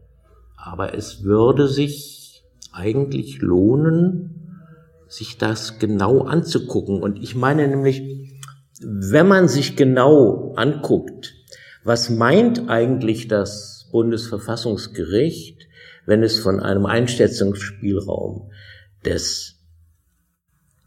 Aber 0.57 0.95
es 0.95 1.25
würde 1.25 1.69
sich 1.69 2.45
eigentlich 2.73 3.41
lohnen, 3.41 4.59
sich 5.09 5.39
das 5.39 5.79
genau 5.79 6.23
anzugucken. 6.23 7.01
Und 7.03 7.23
ich 7.23 7.35
meine 7.35 7.67
nämlich, 7.67 8.03
wenn 8.83 9.29
man 9.29 9.49
sich 9.49 9.77
genau 9.77 10.53
anguckt, 10.57 11.36
was 11.87 12.11
meint 12.11 12.69
eigentlich 12.69 13.29
das 13.29 13.89
Bundesverfassungsgericht, 13.93 15.69
wenn 16.05 16.25
es 16.25 16.39
von 16.41 16.59
einem 16.61 16.85
Einschätzungsspielraum 16.85 18.51
des 19.05 19.61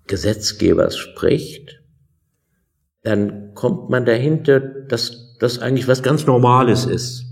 Gesetzgebers 0.07 0.97
spricht, 0.97 1.81
dann 3.03 3.53
kommt 3.53 3.89
man 3.89 4.05
dahinter, 4.05 4.59
dass 4.59 5.37
das 5.39 5.59
eigentlich 5.59 5.87
was 5.87 6.03
ganz 6.03 6.25
Normales 6.25 6.85
ist. 6.85 7.25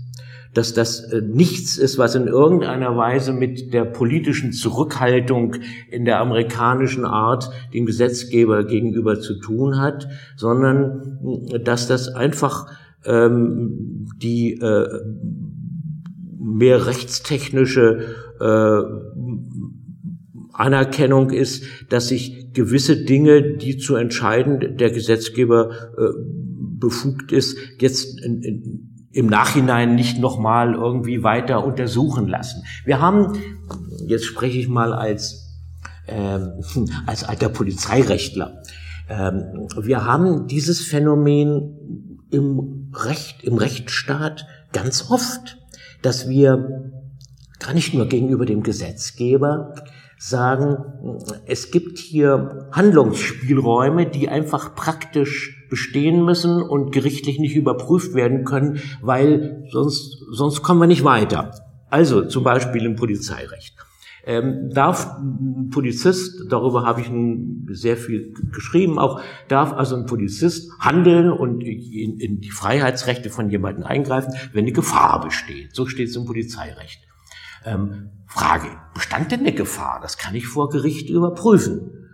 Dass 0.54 0.72
das 0.72 1.00
äh, 1.12 1.20
nichts 1.20 1.76
ist, 1.76 1.98
was 1.98 2.14
in 2.14 2.26
irgendeiner 2.26 2.96
Weise 2.96 3.34
mit 3.34 3.74
der 3.74 3.84
politischen 3.84 4.52
Zurückhaltung 4.52 5.56
in 5.90 6.06
der 6.06 6.20
amerikanischen 6.20 7.04
Art 7.04 7.50
dem 7.74 7.84
Gesetzgeber 7.84 8.64
gegenüber 8.64 9.20
zu 9.20 9.38
tun 9.38 9.78
hat, 9.78 10.08
sondern 10.36 11.48
äh, 11.52 11.60
dass 11.60 11.86
das 11.86 12.08
einfach 12.08 12.66
ähm, 13.04 14.08
die 14.16 14.54
äh, 14.54 14.88
mehr 16.38 16.86
rechtstechnische 16.86 18.14
äh, 18.40 18.82
Anerkennung 20.52 21.30
ist, 21.30 21.64
dass 21.88 22.08
sich 22.08 22.52
gewisse 22.52 23.04
Dinge, 23.04 23.56
die 23.56 23.76
zu 23.76 23.94
entscheiden 23.94 24.76
der 24.76 24.90
Gesetzgeber 24.90 25.70
äh, 25.96 26.02
befugt 26.78 27.32
ist, 27.32 27.56
jetzt 27.78 28.20
in, 28.20 28.42
in, 28.42 29.06
im 29.12 29.26
Nachhinein 29.26 29.94
nicht 29.94 30.18
nochmal 30.18 30.74
irgendwie 30.74 31.22
weiter 31.22 31.64
untersuchen 31.64 32.26
lassen. 32.26 32.62
Wir 32.84 33.00
haben, 33.00 33.34
jetzt 34.06 34.24
spreche 34.24 34.58
ich 34.58 34.68
mal 34.68 34.92
als, 34.92 35.60
ähm, 36.08 36.62
als 37.06 37.24
alter 37.24 37.48
Polizeirechtler, 37.48 38.62
ähm, 39.08 39.68
wir 39.80 40.04
haben 40.04 40.46
dieses 40.48 40.82
Phänomen 40.82 42.18
im 42.30 42.77
Recht, 42.92 43.44
im 43.44 43.56
Rechtsstaat 43.56 44.46
ganz 44.72 45.10
oft, 45.10 45.58
dass 46.02 46.28
wir 46.28 46.90
gar 47.58 47.74
nicht 47.74 47.94
nur 47.94 48.06
gegenüber 48.06 48.46
dem 48.46 48.62
Gesetzgeber, 48.62 49.74
sagen, 50.18 50.78
es 51.46 51.70
gibt 51.70 51.98
hier 51.98 52.68
Handlungsspielräume, 52.72 54.06
die 54.06 54.28
einfach 54.28 54.74
praktisch 54.74 55.66
bestehen 55.70 56.24
müssen 56.24 56.60
und 56.60 56.90
gerichtlich 56.90 57.38
nicht 57.38 57.54
überprüft 57.54 58.14
werden 58.14 58.44
können, 58.44 58.80
weil 59.00 59.64
sonst, 59.70 60.18
sonst 60.32 60.62
kommen 60.62 60.80
wir 60.80 60.86
nicht 60.86 61.04
weiter. 61.04 61.52
Also 61.88 62.24
zum 62.24 62.42
Beispiel 62.42 62.84
im 62.84 62.96
Polizeirecht. 62.96 63.77
Ähm, 64.28 64.68
darf 64.68 65.16
ein 65.16 65.70
Polizist, 65.70 66.52
darüber 66.52 66.84
habe 66.84 67.00
ich 67.00 67.10
sehr 67.74 67.96
viel 67.96 68.34
geschrieben, 68.52 68.98
auch 68.98 69.22
darf 69.48 69.72
also 69.72 69.96
ein 69.96 70.04
Polizist 70.04 70.70
handeln 70.80 71.32
und 71.32 71.62
in, 71.62 72.20
in 72.20 72.38
die 72.38 72.50
Freiheitsrechte 72.50 73.30
von 73.30 73.48
jemandem 73.48 73.84
eingreifen, 73.84 74.34
wenn 74.52 74.66
eine 74.66 74.72
Gefahr 74.72 75.22
besteht. 75.22 75.74
So 75.74 75.86
steht 75.86 76.10
es 76.10 76.16
im 76.16 76.26
Polizeirecht. 76.26 77.00
Ähm, 77.64 78.10
Frage, 78.26 78.68
bestand 78.92 79.32
denn 79.32 79.40
eine 79.40 79.54
Gefahr? 79.54 79.98
Das 80.02 80.18
kann 80.18 80.34
ich 80.34 80.46
vor 80.46 80.68
Gericht 80.68 81.08
überprüfen. 81.08 82.10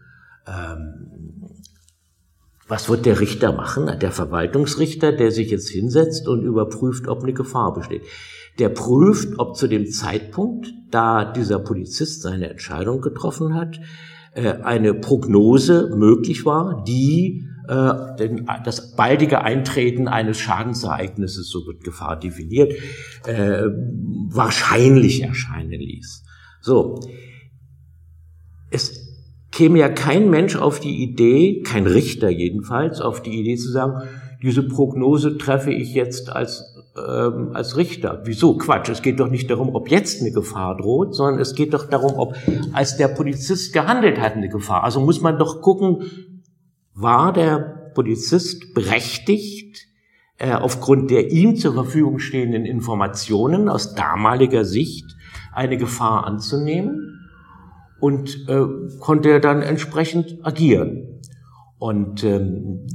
Ähm, 0.47 1.51
was 2.69 2.89
wird 2.89 3.07
der 3.07 3.19
Richter 3.19 3.51
machen? 3.51 3.91
Der 3.99 4.13
Verwaltungsrichter, 4.13 5.11
der 5.11 5.33
sich 5.33 5.51
jetzt 5.51 5.69
hinsetzt 5.69 6.29
und 6.29 6.45
überprüft, 6.45 7.09
ob 7.09 7.25
eine 7.25 7.33
Gefahr 7.33 7.75
besteht. 7.75 8.03
Der 8.59 8.69
prüft, 8.69 9.39
ob 9.39 9.57
zu 9.57 9.67
dem 9.67 9.87
Zeitpunkt, 9.91 10.73
da 10.91 11.25
dieser 11.25 11.59
Polizist 11.59 12.23
seine 12.23 12.51
Entscheidung 12.51 13.01
getroffen 13.01 13.55
hat, 13.55 13.81
äh, 14.35 14.53
eine 14.63 14.95
Prognose 14.95 15.95
möglich 15.97 16.45
war, 16.45 16.85
die 16.87 17.49
äh, 17.69 17.93
das 18.65 18.95
baldige 18.95 19.43
Eintreten 19.43 20.07
eines 20.07 20.39
Schadensereignisses, 20.39 21.49
so 21.49 21.67
wird 21.67 21.83
Gefahr 21.83 22.19
definiert, 22.19 22.73
äh, 23.27 23.65
wahrscheinlich 24.29 25.23
erscheinen 25.23 25.81
ließ. 25.81 26.25
So. 26.61 27.01
Es 28.71 29.05
käme 29.51 29.79
ja 29.79 29.89
kein 29.89 30.31
Mensch 30.31 30.57
auf 30.57 30.81
die 30.81 31.03
Idee, 31.03 31.63
kein 31.63 31.87
Richter 31.87 32.29
jedenfalls, 32.29 33.01
auf 33.01 33.23
die 33.23 33.39
Idee 33.41 33.57
zu 33.57 33.71
sagen, 33.71 34.09
diese 34.43 34.65
Prognose 34.65 35.39
treffe 35.39 35.73
ich 35.73 35.95
jetzt 35.95 36.31
als 36.31 36.74
ähm, 36.97 37.51
als 37.55 37.77
Richter. 37.77 38.23
Wieso? 38.25 38.57
Quatsch. 38.57 38.89
Es 38.89 39.03
geht 39.03 39.21
doch 39.21 39.29
nicht 39.29 39.51
darum, 39.51 39.75
ob 39.75 39.91
jetzt 39.91 40.21
eine 40.21 40.31
Gefahr 40.31 40.77
droht, 40.77 41.15
sondern 41.15 41.41
es 41.41 41.55
geht 41.55 41.75
doch 41.75 41.89
darum, 41.89 42.13
ob 42.19 42.35
als 42.73 42.97
der 42.97 43.09
Polizist 43.09 43.73
gehandelt 43.73 44.21
hat 44.21 44.35
eine 44.35 44.49
Gefahr. 44.49 44.85
Also 44.85 45.01
muss 45.01 45.21
man 45.21 45.39
doch 45.39 45.61
gucken, 45.61 46.03
war 46.95 47.33
der 47.33 47.91
Polizist 47.95 48.75
berechtigt, 48.75 49.87
äh, 50.39 50.53
aufgrund 50.53 51.11
der 51.11 51.31
ihm 51.31 51.57
zur 51.57 51.75
Verfügung 51.75 52.19
stehenden 52.19 52.65
Informationen 52.65 53.69
aus 53.69 53.95
damaliger 53.95 54.65
Sicht 54.65 55.17
eine 55.53 55.77
Gefahr 55.77 56.27
anzunehmen 56.27 57.29
und 58.01 58.49
äh, 58.49 58.67
konnte 59.01 59.31
er 59.31 59.41
dann 59.41 59.63
entsprechend 59.63 60.45
agieren. 60.45 61.21
Und 61.79 62.25
ähm, 62.25 62.87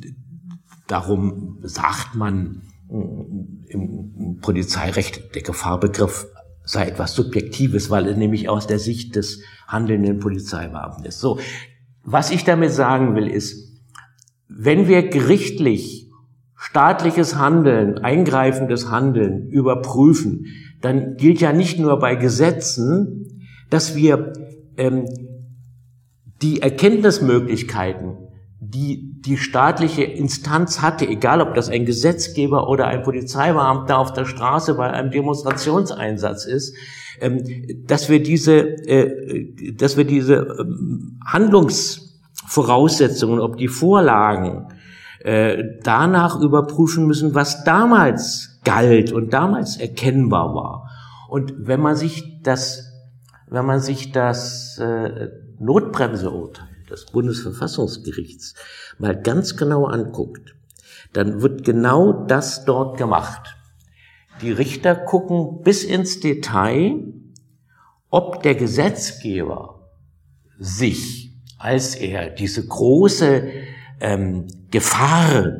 darum 0.87 1.59
sagt 1.61 2.15
man 2.15 2.61
im 2.89 4.39
Polizeirecht, 4.41 5.35
der 5.35 5.43
Gefahrbegriff 5.43 6.27
sei 6.63 6.87
etwas 6.87 7.13
Subjektives, 7.13 7.89
weil 7.89 8.07
er 8.07 8.15
nämlich 8.15 8.49
aus 8.49 8.67
der 8.67 8.79
Sicht 8.79 9.15
des 9.15 9.41
handelnden 9.67 10.19
Polizeibeamten 10.19 11.05
ist. 11.05 11.19
So, 11.19 11.39
was 12.03 12.31
ich 12.31 12.43
damit 12.43 12.71
sagen 12.71 13.15
will, 13.15 13.27
ist, 13.27 13.79
wenn 14.47 14.87
wir 14.87 15.07
gerichtlich 15.09 16.09
staatliches 16.55 17.37
Handeln, 17.37 17.99
eingreifendes 17.99 18.91
Handeln 18.91 19.47
überprüfen, 19.47 20.45
dann 20.81 21.15
gilt 21.15 21.39
ja 21.41 21.53
nicht 21.53 21.79
nur 21.79 21.99
bei 21.99 22.15
Gesetzen, 22.15 23.47
dass 23.69 23.95
wir 23.95 24.33
ähm, 24.77 25.05
die 26.41 26.61
Erkenntnismöglichkeiten, 26.61 28.17
die 28.61 29.21
die 29.21 29.37
staatliche 29.37 30.03
Instanz 30.03 30.81
hatte, 30.81 31.07
egal 31.07 31.39
ob 31.41 31.53
das 31.53 31.69
ein 31.69 31.85
Gesetzgeber 31.85 32.67
oder 32.67 32.87
ein 32.87 33.03
Polizeibeamter 33.03 33.97
auf 33.97 34.11
der 34.11 34.25
Straße 34.25 34.73
bei 34.75 34.91
einem 34.91 35.11
Demonstrationseinsatz 35.11 36.43
ist, 36.45 36.75
ähm, 37.21 37.41
dass 37.85 38.09
wir 38.09 38.21
diese, 38.21 38.59
äh, 38.85 39.73
dass 39.75 39.95
wir 39.95 40.03
diese 40.03 40.57
ähm, 40.59 41.21
Handlungsvoraussetzungen, 41.25 43.39
ob 43.39 43.55
die 43.57 43.69
Vorlagen, 43.69 44.67
äh, 45.21 45.63
danach 45.83 46.37
überprüfen 46.39 47.07
müssen, 47.07 47.33
was 47.35 47.63
damals 47.63 48.59
galt 48.65 49.13
und 49.13 49.31
damals 49.33 49.77
erkennbar 49.77 50.53
war. 50.53 50.89
Und 51.29 51.53
wenn 51.59 51.79
man 51.79 51.95
sich 51.95 52.41
das, 52.41 52.91
wenn 53.47 53.65
man 53.65 53.79
sich 53.79 54.11
das 54.11 54.77
äh, 54.79 55.29
Notbremseurteil 55.59 56.68
des 56.89 57.05
Bundesverfassungsgerichts 57.05 58.55
mal 58.97 59.19
ganz 59.19 59.57
genau 59.57 59.85
anguckt, 59.85 60.55
dann 61.13 61.41
wird 61.41 61.63
genau 61.63 62.25
das 62.25 62.65
dort 62.65 62.97
gemacht. 62.97 63.55
Die 64.41 64.51
Richter 64.51 64.95
gucken 64.95 65.61
bis 65.63 65.83
ins 65.83 66.19
Detail, 66.19 67.13
ob 68.09 68.41
der 68.43 68.55
Gesetzgeber 68.55 69.89
sich, 70.57 71.33
als 71.57 71.95
er 71.95 72.29
diese 72.29 72.65
große 72.65 73.43
ähm, 73.99 74.47
Gefahr 74.71 75.45
äh, 75.45 75.57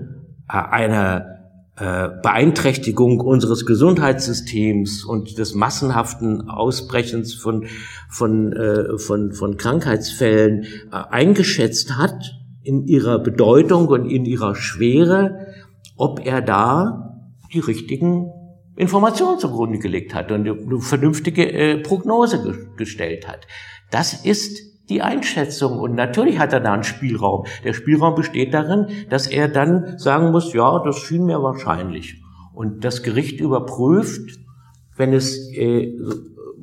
einer 0.48 1.39
Beeinträchtigung 1.80 3.22
unseres 3.22 3.66
Gesundheitssystems 3.66 5.06
und 5.06 5.38
des 5.38 5.56
massenhaften 5.56 6.50
Ausbrechens 6.50 7.34
von, 7.34 7.68
von, 8.10 8.54
äh, 8.54 8.98
von, 8.98 9.32
von 9.32 9.58
Krankheitsfällen 9.58 10.64
äh, 10.64 10.96
eingeschätzt 11.10 11.98
hat 11.98 12.36
in 12.64 12.86
ihrer 12.86 13.20
Bedeutung 13.20 13.88
und 13.88 14.10
in 14.10 14.26
ihrer 14.26 14.56
Schwere, 14.56 15.48
ob 15.96 16.26
er 16.26 16.42
da 16.42 17.32
die 17.54 17.60
richtigen 17.60 18.32
Informationen 18.76 19.40
zugrunde 19.40 19.80
gelegt 19.80 20.14
hat 20.14 20.32
und 20.32 20.48
eine 20.48 20.82
vernünftige 20.82 21.52
äh, 21.52 21.78
Prognose 21.78 22.68
gestellt 22.78 23.28
hat. 23.28 23.48
Das 23.92 24.26
ist 24.26 24.60
die 24.90 25.02
Einschätzung. 25.02 25.80
Und 25.80 25.96
natürlich 25.96 26.40
hat 26.40 26.54
er 26.54 26.60
da 26.60 26.74
einen 26.74 26.84
Spielraum. 26.84 27.46
Der 27.64 27.74
Spielraum 27.74 28.16
besteht 28.16 28.54
darin, 28.54 28.88
dass 29.10 29.28
er 29.28 29.48
dann 29.48 29.98
sagen 29.98 30.32
muss, 30.32 30.54
ja, 30.54 30.82
das 30.84 30.98
schien 30.98 31.26
mir 31.26 31.42
wahrscheinlich. 31.42 32.22
Und 32.54 32.84
das 32.84 33.04
Gericht 33.04 33.40
überprüft, 33.40 34.40
wenn 34.96 35.14
es, 35.14 35.50
äh, 35.54 35.94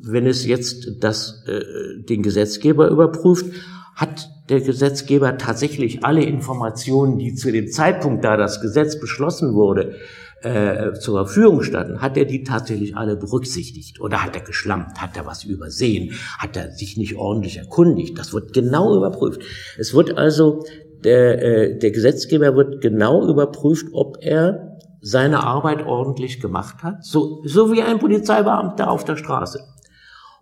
wenn 0.02 0.26
es 0.26 0.44
jetzt 0.46 1.02
das, 1.02 1.44
äh, 1.46 2.02
den 2.02 2.22
Gesetzgeber 2.22 2.88
überprüft, 2.88 3.46
hat 3.94 4.30
der 4.48 4.60
Gesetzgeber 4.60 5.38
tatsächlich 5.38 6.04
alle 6.04 6.22
Informationen, 6.22 7.18
die 7.18 7.34
zu 7.34 7.50
dem 7.50 7.68
Zeitpunkt, 7.68 8.24
da 8.24 8.36
das 8.36 8.60
Gesetz 8.60 9.00
beschlossen 9.00 9.54
wurde, 9.54 9.96
äh, 10.42 10.92
zur 10.94 11.24
Verfügung 11.24 11.62
standen, 11.62 12.00
hat 12.00 12.16
er 12.16 12.24
die 12.24 12.44
tatsächlich 12.44 12.96
alle 12.96 13.16
berücksichtigt? 13.16 14.00
Oder 14.00 14.22
hat 14.22 14.36
er 14.36 14.42
geschlampt? 14.42 15.00
Hat 15.00 15.16
er 15.16 15.26
was 15.26 15.44
übersehen? 15.44 16.12
Hat 16.38 16.56
er 16.56 16.72
sich 16.72 16.96
nicht 16.96 17.16
ordentlich 17.16 17.56
erkundigt? 17.56 18.18
Das 18.18 18.32
wird 18.32 18.52
genau 18.52 18.96
überprüft. 18.96 19.42
Es 19.78 19.94
wird 19.94 20.16
also, 20.16 20.64
der, 21.04 21.42
äh, 21.42 21.78
der 21.78 21.90
Gesetzgeber 21.90 22.54
wird 22.54 22.80
genau 22.80 23.28
überprüft, 23.28 23.86
ob 23.92 24.18
er 24.20 24.76
seine 25.00 25.44
Arbeit 25.44 25.86
ordentlich 25.86 26.40
gemacht 26.40 26.82
hat, 26.82 27.04
so, 27.04 27.42
so 27.44 27.72
wie 27.72 27.82
ein 27.82 27.98
Polizeibeamter 27.98 28.90
auf 28.90 29.04
der 29.04 29.16
Straße. 29.16 29.60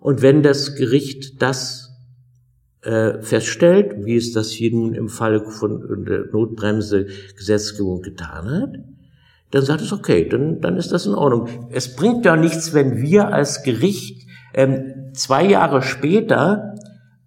Und 0.01 0.23
wenn 0.23 0.43
das 0.43 0.75
Gericht 0.75 1.41
das 1.43 1.91
äh, 2.83 3.23
feststellt, 3.23 4.05
wie 4.05 4.17
es 4.17 4.33
das 4.33 4.51
hier 4.51 4.73
nun 4.73 4.95
im 4.95 5.09
Falle 5.09 5.45
von 5.51 6.05
der 6.05 6.27
Notbremse-Gesetzgebung 6.33 8.03
getan 8.03 8.51
hat, 8.51 8.71
dann 9.55 9.63
sagt 9.63 9.83
es, 9.83 9.93
okay, 9.93 10.29
dann, 10.29 10.61
dann 10.61 10.77
ist 10.77 10.91
das 10.91 11.07
in 11.07 11.15
Ordnung. 11.15 11.49
Es 11.71 11.95
bringt 11.95 12.25
ja 12.25 12.35
nichts, 12.35 12.75
wenn 12.75 13.01
wir 13.01 13.33
als 13.33 13.63
Gericht 13.63 14.27
ähm, 14.53 15.13
zwei 15.13 15.45
Jahre 15.45 15.81
später 15.81 16.75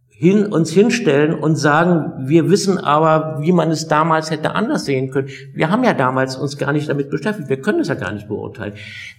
hin, 0.10 0.48
uns 0.48 0.72
hinstellen 0.72 1.34
und 1.34 1.56
sagen, 1.56 2.28
wir 2.28 2.50
wissen 2.50 2.80
aber, 2.80 3.38
wie 3.42 3.54
man 3.54 3.72
es 3.72 3.88
damals 3.88 4.30
hätte 4.30 4.56
anders 4.56 4.84
sehen 4.84 5.10
können. 5.10 5.30
Wir 5.54 5.70
haben 5.70 5.86
ja 5.86 5.94
damals 5.94 6.36
uns 6.36 6.58
gar 6.58 6.74
nicht 6.74 6.90
damit 6.90 7.10
beschäftigt. 7.10 7.50
Wir 7.50 7.62
können 7.62 7.80
es 7.80 7.88
ja 7.88 7.96
gar 7.96 8.12
nicht 8.12 8.28
beurteilen. 8.28 8.74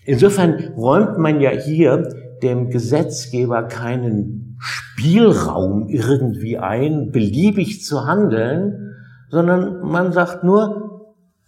Insofern 0.05 0.73
räumt 0.77 1.17
man 1.17 1.41
ja 1.41 1.51
hier 1.51 2.11
dem 2.43 2.69
Gesetzgeber 2.69 3.63
keinen 3.63 4.59
Spielraum 4.61 5.89
irgendwie 5.89 6.59
ein, 6.59 7.11
beliebig 7.11 7.85
zu 7.85 8.07
handeln, 8.07 8.97
sondern 9.31 9.81
man 9.81 10.13
sagt 10.13 10.45
nur, 10.45 10.88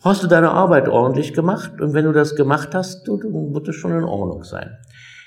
hast 0.03 0.23
du 0.23 0.27
deine 0.27 0.51
Arbeit 0.51 0.89
ordentlich 0.89 1.35
gemacht 1.35 1.81
und 1.81 1.95
wenn 1.95 2.05
du 2.05 2.13
das 2.13 2.35
gemacht 2.37 2.75
hast, 2.75 3.07
dann 3.07 3.55
wird 3.55 3.69
es 3.69 3.77
schon 3.77 3.93
in 3.93 4.05
Ordnung 4.05 4.45
sein. 4.45 4.77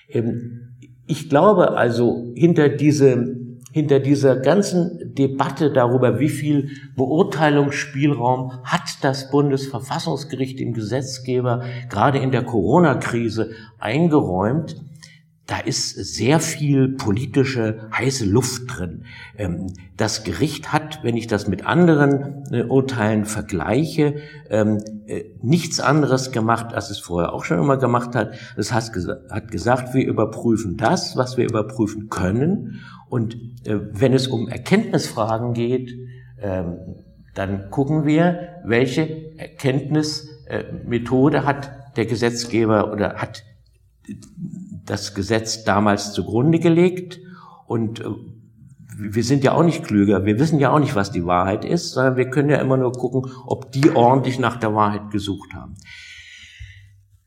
Ähm, 0.09 0.75
ich 1.05 1.29
glaube 1.29 1.75
also, 1.77 2.31
hinter 2.35 2.69
diese, 2.69 3.35
hinter 3.71 3.99
dieser 3.99 4.37
ganzen 4.37 5.13
Debatte 5.13 5.71
darüber, 5.71 6.19
wie 6.19 6.29
viel 6.29 6.69
Beurteilungsspielraum 6.95 8.63
hat 8.63 9.03
das 9.03 9.29
Bundesverfassungsgericht 9.29 10.59
dem 10.59 10.73
Gesetzgeber 10.73 11.63
gerade 11.89 12.19
in 12.19 12.31
der 12.31 12.43
Corona-Krise 12.43 13.51
eingeräumt, 13.79 14.81
da 15.45 15.59
ist 15.59 15.91
sehr 15.91 16.39
viel 16.39 16.87
politische 16.89 17.89
heiße 17.93 18.25
Luft 18.25 18.63
drin. 18.67 19.03
Ähm, 19.37 19.73
das 19.97 20.23
Gericht 20.23 20.71
hat, 20.71 21.03
wenn 21.03 21.17
ich 21.17 21.27
das 21.27 21.47
mit 21.47 21.65
anderen 21.65 22.45
äh, 22.51 22.63
Urteilen 22.63 23.25
vergleiche, 23.25 24.21
ähm, 24.49 24.77
äh, 25.05 25.25
nichts 25.41 25.81
anderes 25.81 26.31
gemacht, 26.31 26.73
als 26.73 26.89
es 26.89 26.99
vorher 26.99 27.33
auch 27.33 27.43
schon 27.43 27.59
immer 27.59 27.75
gemacht 27.75 28.15
hat. 28.15 28.35
Es 28.55 28.71
hat 28.71 28.93
gesagt, 28.93 29.93
wir 29.93 30.07
überprüfen 30.07 30.77
das, 30.77 31.17
was 31.17 31.35
wir 31.35 31.43
überprüfen 31.43 32.07
können. 32.09 32.79
Und 33.09 33.35
äh, 33.65 33.79
wenn 33.91 34.13
es 34.13 34.27
um 34.27 34.47
Erkenntnisfragen 34.47 35.53
geht, 35.53 35.93
ähm, 36.41 36.77
dann 37.35 37.69
gucken 37.69 38.05
wir, 38.05 38.61
welche 38.63 39.37
Erkenntnismethode 39.37 41.45
hat 41.45 41.97
der 41.97 42.05
Gesetzgeber 42.05 42.93
oder 42.93 43.15
hat 43.15 43.43
das 44.85 45.13
Gesetz 45.13 45.63
damals 45.63 46.13
zugrunde 46.13 46.59
gelegt 46.59 47.19
und 47.67 48.01
äh, 48.01 48.05
wir 48.97 49.23
sind 49.23 49.43
ja 49.43 49.53
auch 49.53 49.63
nicht 49.63 49.83
klüger, 49.83 50.25
wir 50.25 50.39
wissen 50.39 50.59
ja 50.59 50.71
auch 50.71 50.79
nicht, 50.79 50.95
was 50.95 51.11
die 51.11 51.25
Wahrheit 51.25 51.65
ist, 51.65 51.91
sondern 51.91 52.15
wir 52.15 52.29
können 52.29 52.49
ja 52.49 52.57
immer 52.57 52.77
nur 52.77 52.91
gucken, 52.91 53.31
ob 53.45 53.71
die 53.71 53.89
ordentlich 53.91 54.39
nach 54.39 54.57
der 54.57 54.75
Wahrheit 54.75 55.09
gesucht 55.11 55.53
haben. 55.53 55.75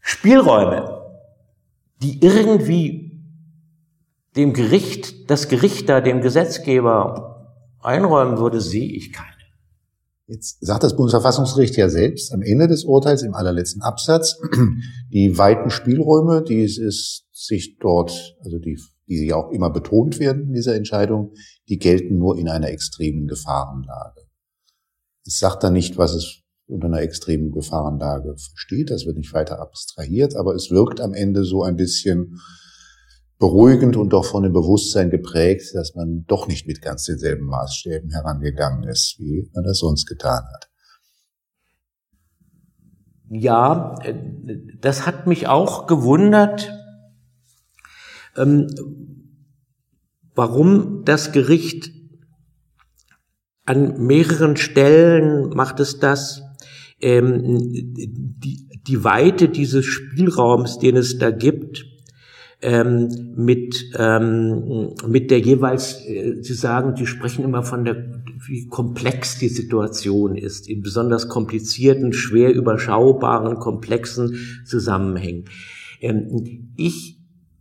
Spielräume, 0.01 1.03
die 2.03 2.23
irgendwie 2.23 3.21
dem 4.37 4.53
Gericht, 4.53 5.31
das 5.31 5.49
Gericht 5.49 5.89
da 5.89 6.01
dem 6.01 6.21
Gesetzgeber 6.21 7.57
einräumen 7.81 8.39
würde, 8.39 8.61
sehe 8.61 8.93
ich 8.93 9.13
keine. 9.13 9.37
Jetzt 10.29 10.59
sagt 10.61 10.83
das 10.83 10.97
Bundesverfassungsgericht 10.97 11.77
ja 11.77 11.89
selbst 11.89 12.33
am 12.33 12.43
Ende 12.43 12.67
des 12.67 12.85
Urteils 12.85 13.23
im 13.23 13.35
allerletzten 13.35 13.83
Absatz, 13.83 14.37
die 15.13 15.39
weiten 15.39 15.71
Spielräume, 15.71 16.43
die 16.43 16.65
es 16.65 16.79
ist, 16.79 17.26
sich 17.37 17.77
dort, 17.79 18.35
also 18.43 18.59
die, 18.59 18.81
die 19.09 19.19
sie 19.19 19.35
auch 19.35 19.51
immer 19.51 19.69
betont 19.69 20.19
werden 20.19 20.45
in 20.45 20.53
dieser 20.55 20.75
Entscheidung, 20.75 21.35
die 21.69 21.79
gelten 21.79 22.17
nur 22.17 22.39
in 22.39 22.49
einer 22.49 22.71
extremen 22.71 23.27
Gefahrenlage. 23.27 24.23
Es 25.27 25.39
sagt 25.39 25.63
da 25.63 25.71
nicht, 25.71 25.99
was 25.99 26.15
es 26.15 26.41
unter 26.67 26.87
einer 26.87 27.03
extremen 27.03 27.53
Gefahrenlage 27.53 28.35
versteht. 28.39 28.91
Das 28.91 29.05
wird 29.05 29.19
nicht 29.19 29.35
weiter 29.35 29.61
abstrahiert, 29.61 30.35
aber 30.35 30.55
es 30.55 30.71
wirkt 30.71 31.01
am 31.01 31.13
Ende 31.13 31.45
so 31.45 31.63
ein 31.63 31.77
bisschen 31.77 32.41
beruhigend 33.39 33.99
und 33.99 34.15
doch 34.15 34.25
von 34.25 34.43
dem 34.43 34.55
Bewusstsein 34.55 35.11
geprägt, 35.11 35.75
dass 35.75 35.95
man 35.95 36.25
doch 36.27 36.49
nicht 36.49 36.67
mit 36.67 36.81
ganz 36.81 37.05
denselben 37.05 37.45
Maßstäben 37.45 38.11
herangegangen 38.11 38.85
ist, 38.85 39.17
wie 39.19 39.51
man 39.55 39.65
das 39.65 39.79
sonst 39.79 40.07
getan 40.07 40.43
hat. 40.55 40.71
Ja, 43.29 43.95
äh, 44.03 44.15
das 44.81 45.07
hat 45.07 45.27
mich 45.27 45.49
auch 45.49 45.87
gewundert, 45.87 46.73
warum 50.35 51.03
das 51.05 51.33
Gericht 51.33 51.91
an 53.65 54.07
mehreren 54.07 54.57
Stellen 54.57 55.51
macht 55.51 55.81
es 55.81 55.99
das, 55.99 56.43
ähm, 57.01 57.59
die, 57.61 58.69
die 58.87 59.05
Weite 59.05 59.49
dieses 59.49 59.85
Spielraums, 59.85 60.79
den 60.79 60.97
es 60.97 61.19
da 61.19 61.31
gibt, 61.31 61.85
ähm, 62.63 63.35
mit, 63.37 63.91
ähm, 63.99 64.95
mit 65.07 65.31
der 65.31 65.41
jeweils, 65.41 66.01
äh, 66.07 66.37
Sie 66.41 66.55
sagen, 66.55 66.95
die 66.95 67.07
sprechen 67.07 67.45
immer 67.45 67.63
von 67.63 67.85
der, 67.85 68.23
wie 68.47 68.67
komplex 68.69 69.39
die 69.39 69.49
Situation 69.49 70.37
ist, 70.37 70.69
in 70.69 70.81
besonders 70.81 71.29
komplizierten, 71.29 72.13
schwer 72.13 72.55
überschaubaren, 72.55 73.59
komplexen 73.59 74.39
Zusammenhängen. 74.65 75.45
Ähm, 76.01 76.73
ich 76.77 77.16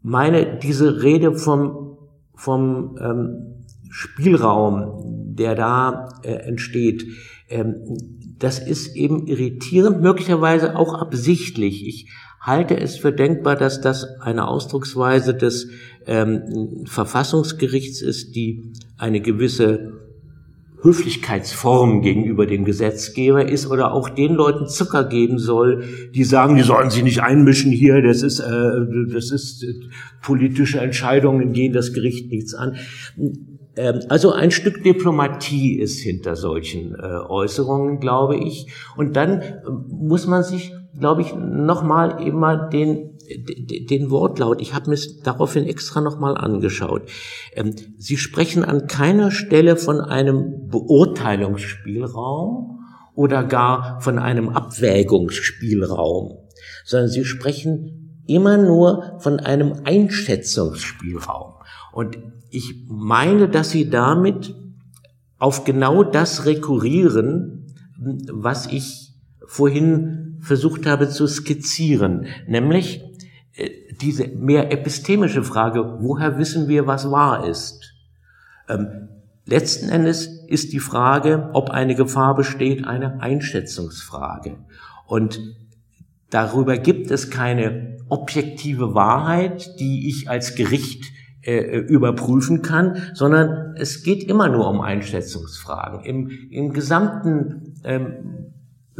meine, 0.06 0.60
diese 0.60 1.02
Rede 1.02 1.34
vom, 1.34 1.98
vom 2.36 2.96
ähm, 3.02 3.64
Spielraum, 3.90 5.34
der 5.36 5.56
da 5.56 6.10
äh, 6.22 6.32
entsteht, 6.32 7.06
ähm, 7.50 7.98
das 8.38 8.60
ist 8.60 8.96
eben 8.96 9.26
irritierend, 9.26 10.02
möglicherweise 10.02 10.76
auch 10.76 10.94
absichtlich. 10.94 11.88
Ich 11.88 12.12
halte 12.40 12.80
es 12.80 12.98
für 12.98 13.12
denkbar, 13.12 13.56
dass 13.56 13.82
das 13.82 14.06
eine 14.22 14.48
Ausdrucksweise 14.48 15.34
des 15.34 15.70
ähm, 16.06 16.84
Verfassungsgerichts 16.86 18.04
ist, 18.04 18.36
die 18.36 18.74
eine 18.98 19.22
gewisse 19.22 20.05
Höflichkeitsform 20.86 22.02
gegenüber 22.02 22.46
dem 22.46 22.64
Gesetzgeber 22.64 23.48
ist 23.48 23.68
oder 23.70 23.92
auch 23.92 24.08
den 24.08 24.36
Leuten 24.36 24.68
Zucker 24.68 25.04
geben 25.04 25.40
soll, 25.40 25.84
die 26.14 26.24
sagen, 26.24 26.56
die 26.56 26.62
sollen 26.62 26.90
sich 26.90 27.04
nicht 27.04 27.22
einmischen 27.22 27.72
hier, 27.72 28.02
das 28.02 28.22
ist, 28.22 28.40
äh, 28.40 28.72
das 29.12 29.32
ist 29.32 29.64
äh, 29.64 29.74
politische 30.22 30.80
Entscheidungen 30.80 31.52
gehen 31.52 31.74
das 31.74 31.92
Gericht 31.92 32.32
nichts 32.32 32.54
an. 32.54 32.78
Ähm, 33.76 34.00
also 34.10 34.32
ein 34.32 34.52
Stück 34.52 34.84
Diplomatie 34.84 35.80
ist 35.80 36.00
hinter 36.00 36.36
solchen 36.36 36.96
äh, 36.96 37.20
Äußerungen, 37.28 38.00
glaube 38.00 38.38
ich. 38.38 38.72
Und 38.96 39.16
dann 39.16 39.42
äh, 39.42 39.54
muss 39.90 40.28
man 40.28 40.44
sich 40.44 40.72
glaube 41.00 41.22
ich, 41.22 41.36
nochmal 41.36 42.22
immer 42.26 42.70
den, 42.70 43.15
den 43.28 44.12
Wortlaut. 44.12 44.62
Ich 44.62 44.74
habe 44.74 44.90
mir 44.90 44.98
daraufhin 45.24 45.66
extra 45.66 46.00
nochmal 46.02 46.38
angeschaut. 46.38 47.10
Ähm, 47.54 47.74
Sie 47.98 48.18
sprechen 48.18 48.64
an 48.64 48.88
keiner 48.88 49.32
Stelle 49.32 49.78
von 49.78 50.02
einem 50.02 50.68
Beurteilungsspielraum 50.68 52.80
oder 53.14 53.44
gar 53.44 54.02
von 54.02 54.20
einem 54.20 54.50
Abwägungsspielraum, 54.50 56.38
sondern 56.84 57.10
Sie 57.10 57.26
sprechen 57.26 58.24
immer 58.28 58.58
nur 58.58 59.18
von 59.20 59.40
einem 59.40 59.82
Einschätzungsspielraum. 59.84 61.54
Und 61.94 62.18
ich 62.50 62.86
meine, 62.88 63.50
dass 63.50 63.72
Sie 63.72 63.90
damit 63.90 64.56
auf 65.38 65.64
genau 65.64 66.04
das 66.04 66.46
rekurrieren, 66.46 67.76
was 68.32 68.68
ich 68.68 69.14
vorhin 69.46 70.38
versucht 70.42 70.86
habe 70.86 71.10
zu 71.10 71.28
skizzieren, 71.28 72.28
nämlich 72.48 73.02
diese 74.02 74.28
mehr 74.28 74.72
epistemische 74.72 75.44
Frage, 75.44 75.98
woher 76.00 76.38
wissen 76.38 76.68
wir, 76.68 76.88
was 76.88 77.10
wahr 77.12 77.48
ist? 77.48 77.94
Ähm, 78.70 79.10
letzten 79.46 79.90
Endes 79.90 80.28
ist 80.48 80.74
die 80.74 80.80
Frage, 80.80 81.50
ob 81.54 81.70
eine 81.70 81.96
Gefahr 81.96 82.36
besteht, 82.36 82.86
eine 82.86 83.22
Einschätzungsfrage. 83.22 84.58
Und 85.08 85.40
darüber 86.30 86.78
gibt 86.78 87.12
es 87.12 87.30
keine 87.30 87.98
objektive 88.10 88.94
Wahrheit, 88.94 89.80
die 89.80 90.10
ich 90.10 90.30
als 90.30 90.56
Gericht 90.56 91.06
äh, 91.42 91.78
überprüfen 91.78 92.62
kann, 92.62 92.98
sondern 93.14 93.76
es 93.78 94.04
geht 94.04 94.24
immer 94.24 94.50
nur 94.50 94.68
um 94.68 94.82
Einschätzungsfragen. 94.82 96.02
Im, 96.04 96.30
im 96.50 96.74
gesamten 96.74 97.76
ähm, 97.84 98.46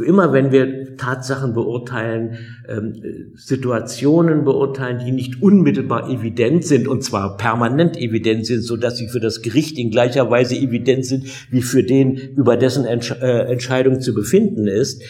Immer 0.04 0.32
wenn 0.32 0.52
wir 0.52 0.85
Tatsachen 0.96 1.54
beurteilen, 1.54 2.38
ähm, 2.68 2.94
Situationen 3.34 4.44
beurteilen, 4.44 5.04
die 5.04 5.12
nicht 5.12 5.42
unmittelbar 5.42 6.10
evident 6.10 6.64
sind, 6.64 6.88
und 6.88 7.02
zwar 7.02 7.36
permanent 7.36 7.96
evident 7.96 8.46
sind, 8.46 8.62
so 8.62 8.76
dass 8.76 8.96
sie 8.96 9.08
für 9.08 9.20
das 9.20 9.42
Gericht 9.42 9.78
in 9.78 9.90
gleicher 9.90 10.30
Weise 10.30 10.56
evident 10.56 11.04
sind, 11.04 11.26
wie 11.50 11.62
für 11.62 11.82
den, 11.82 12.16
über 12.16 12.56
dessen 12.56 12.84
Entsch 12.84 13.12
äh, 13.12 13.50
Entscheidung 13.50 14.00
zu 14.00 14.14
befinden 14.14 14.66
ist. 14.66 15.02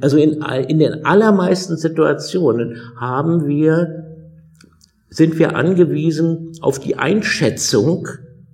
Also 0.00 0.16
in, 0.16 0.42
in 0.68 0.78
den 0.78 1.04
allermeisten 1.04 1.76
Situationen 1.76 2.76
haben 2.96 3.46
wir, 3.46 4.04
sind 5.08 5.38
wir 5.38 5.56
angewiesen 5.56 6.52
auf 6.60 6.78
die 6.78 6.96
Einschätzung 6.96 8.06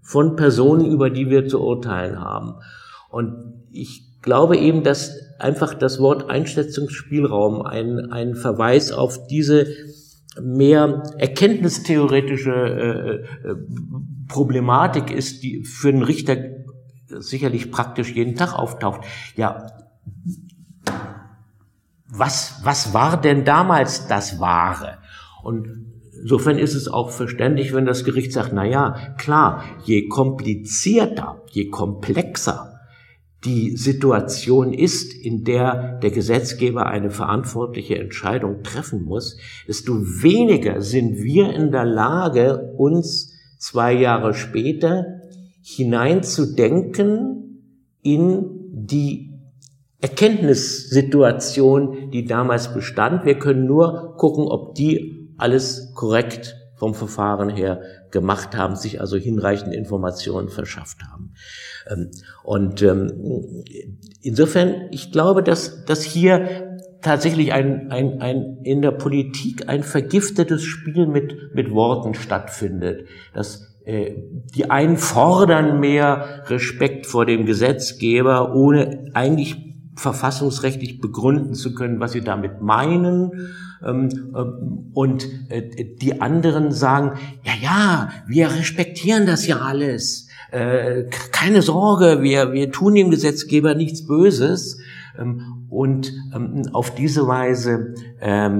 von 0.02 0.36
Personen, 0.36 0.86
über 0.86 1.10
die 1.10 1.28
wir 1.30 1.46
zu 1.48 1.60
urteilen 1.60 2.20
haben. 2.20 2.54
Und 3.10 3.54
ich 3.72 4.20
glaube 4.22 4.56
eben, 4.56 4.82
dass 4.82 5.25
einfach 5.38 5.74
das 5.74 6.00
Wort 6.00 6.30
Einschätzungsspielraum 6.30 7.62
ein, 7.62 8.10
ein 8.12 8.34
Verweis 8.34 8.92
auf 8.92 9.26
diese 9.26 9.66
mehr 10.40 11.02
erkenntnistheoretische 11.18 12.52
äh, 12.52 13.48
äh, 13.48 13.56
Problematik 14.28 15.10
ist, 15.10 15.42
die 15.42 15.64
für 15.64 15.88
einen 15.88 16.02
Richter 16.02 16.36
sicherlich 17.08 17.70
praktisch 17.70 18.12
jeden 18.12 18.34
Tag 18.34 18.54
auftaucht. 18.54 19.02
Ja, 19.36 19.66
was, 22.08 22.60
was 22.62 22.92
war 22.92 23.20
denn 23.20 23.44
damals 23.44 24.06
das 24.08 24.40
Wahre? 24.40 24.98
Und 25.42 25.68
insofern 26.20 26.58
ist 26.58 26.74
es 26.74 26.88
auch 26.88 27.10
verständlich, 27.10 27.72
wenn 27.72 27.86
das 27.86 28.04
Gericht 28.04 28.32
sagt, 28.32 28.52
na 28.52 28.64
ja, 28.64 29.14
klar, 29.16 29.62
je 29.84 30.08
komplizierter, 30.08 31.42
je 31.50 31.70
komplexer 31.70 32.75
die 33.46 33.76
Situation 33.76 34.74
ist, 34.74 35.14
in 35.14 35.44
der 35.44 35.98
der 36.02 36.10
Gesetzgeber 36.10 36.86
eine 36.86 37.10
verantwortliche 37.10 37.98
Entscheidung 37.98 38.62
treffen 38.62 39.04
muss, 39.04 39.38
desto 39.66 39.94
weniger 39.94 40.82
sind 40.82 41.22
wir 41.22 41.52
in 41.54 41.70
der 41.70 41.84
Lage, 41.84 42.74
uns 42.76 43.32
zwei 43.58 43.92
Jahre 43.94 44.34
später 44.34 45.06
hineinzudenken 45.62 47.62
in 48.02 48.50
die 48.72 49.32
Erkenntnissituation, 50.00 52.10
die 52.10 52.24
damals 52.24 52.74
bestand. 52.74 53.24
Wir 53.24 53.38
können 53.38 53.66
nur 53.66 54.16
gucken, 54.16 54.46
ob 54.46 54.74
die 54.74 55.30
alles 55.38 55.92
korrekt 55.94 56.56
vom 56.76 56.94
Verfahren 56.94 57.48
her 57.48 57.80
gemacht 58.10 58.56
haben, 58.56 58.76
sich 58.76 59.00
also 59.00 59.16
hinreichend 59.16 59.74
Informationen 59.74 60.48
verschafft 60.48 61.02
haben. 61.10 61.34
Ähm, 61.90 62.10
und 62.44 62.82
ähm, 62.82 63.64
insofern, 64.20 64.88
ich 64.90 65.10
glaube, 65.10 65.42
dass, 65.42 65.84
dass 65.84 66.02
hier 66.02 66.78
tatsächlich 67.00 67.52
ein, 67.52 67.90
ein, 67.90 68.20
ein 68.20 68.58
in 68.62 68.82
der 68.82 68.90
Politik 68.90 69.68
ein 69.68 69.82
vergiftetes 69.82 70.62
Spiel 70.62 71.06
mit, 71.06 71.54
mit 71.54 71.70
Worten 71.70 72.14
stattfindet. 72.14 73.06
Dass 73.32 73.76
äh, 73.84 74.14
die 74.54 74.70
einen 74.70 74.96
fordern 74.96 75.80
mehr 75.80 76.42
Respekt 76.48 77.06
vor 77.06 77.24
dem 77.24 77.46
Gesetzgeber, 77.46 78.54
ohne 78.54 79.04
eigentlich 79.14 79.75
verfassungsrechtlich 79.96 81.00
begründen 81.00 81.54
zu 81.54 81.74
können, 81.74 82.00
was 82.00 82.12
sie 82.12 82.20
damit 82.20 82.60
meinen. 82.60 83.48
Ähm, 83.84 84.08
ähm, 84.34 84.90
und 84.92 85.26
äh, 85.48 85.96
die 85.96 86.20
anderen 86.20 86.70
sagen, 86.70 87.18
ja, 87.42 87.52
ja, 87.60 88.10
wir 88.26 88.50
respektieren 88.50 89.26
das 89.26 89.46
ja 89.46 89.58
alles. 89.60 90.28
Äh, 90.50 91.04
keine 91.32 91.62
Sorge, 91.62 92.22
wir, 92.22 92.52
wir 92.52 92.70
tun 92.70 92.94
dem 92.94 93.10
Gesetzgeber 93.10 93.74
nichts 93.74 94.06
Böses. 94.06 94.78
Ähm, 95.18 95.66
und 95.68 96.12
auf 96.72 96.94
diese 96.94 97.26
Weise 97.26 97.94
äh, 98.20 98.50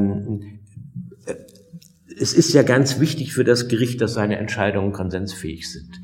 es 2.19 2.33
ist 2.33 2.53
ja 2.55 2.63
ganz 2.63 2.99
wichtig 2.99 3.33
für 3.33 3.45
das 3.45 3.69
Gericht, 3.69 4.01
dass 4.01 4.15
seine 4.15 4.39
Entscheidungen 4.39 4.93
konsensfähig 4.93 5.71
sind 5.71 6.01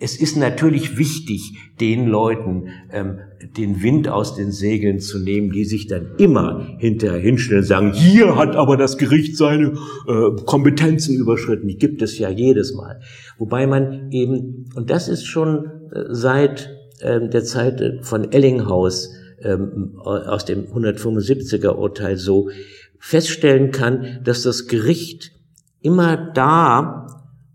es 0.00 0.16
ist 0.16 0.36
natürlich 0.36 0.96
wichtig, 0.96 1.52
den 1.78 2.06
Leuten 2.06 2.68
ähm, 2.90 3.18
den 3.56 3.82
Wind 3.82 4.08
aus 4.08 4.34
den 4.34 4.50
Segeln 4.50 4.98
zu 4.98 5.18
nehmen, 5.18 5.50
die 5.52 5.64
sich 5.64 5.86
dann 5.86 6.16
immer 6.18 6.66
hinterher 6.78 7.20
hinstellen 7.20 7.60
und 7.62 7.66
sagen, 7.66 7.92
hier 7.92 8.36
hat 8.36 8.56
aber 8.56 8.76
das 8.76 8.96
Gericht 8.96 9.36
seine 9.36 9.74
äh, 10.08 10.42
Kompetenzen 10.46 11.16
überschritten. 11.16 11.68
Die 11.68 11.76
gibt 11.76 12.00
es 12.02 12.18
ja 12.18 12.30
jedes 12.30 12.74
Mal. 12.74 13.00
Wobei 13.38 13.66
man 13.66 14.10
eben, 14.10 14.70
und 14.74 14.90
das 14.90 15.08
ist 15.08 15.26
schon 15.26 15.66
äh, 15.92 16.04
seit 16.08 16.70
äh, 17.00 17.28
der 17.28 17.44
Zeit 17.44 17.82
von 18.02 18.32
Ellinghaus 18.32 19.14
ähm, 19.42 19.98
aus 20.02 20.44
dem 20.44 20.66
175er 20.66 21.74
Urteil 21.76 22.16
so 22.16 22.50
feststellen 22.98 23.70
kann, 23.70 24.20
dass 24.24 24.42
das 24.42 24.66
Gericht 24.66 25.32
immer 25.80 26.16
da, 26.32 27.06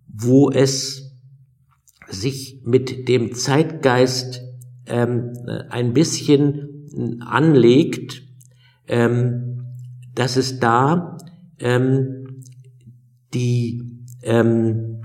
wo 0.08 0.50
es 0.50 1.05
sich 2.10 2.62
mit 2.64 3.08
dem 3.08 3.34
Zeitgeist 3.34 4.41
ähm, 4.86 5.34
ein 5.70 5.93
bisschen 5.93 7.20
anlegt, 7.22 8.24
ähm, 8.88 9.66
dass 10.14 10.38
es 10.38 10.60
da 10.60 11.18
ähm, 11.60 12.43
die, 13.34 13.82
ähm, 14.24 15.01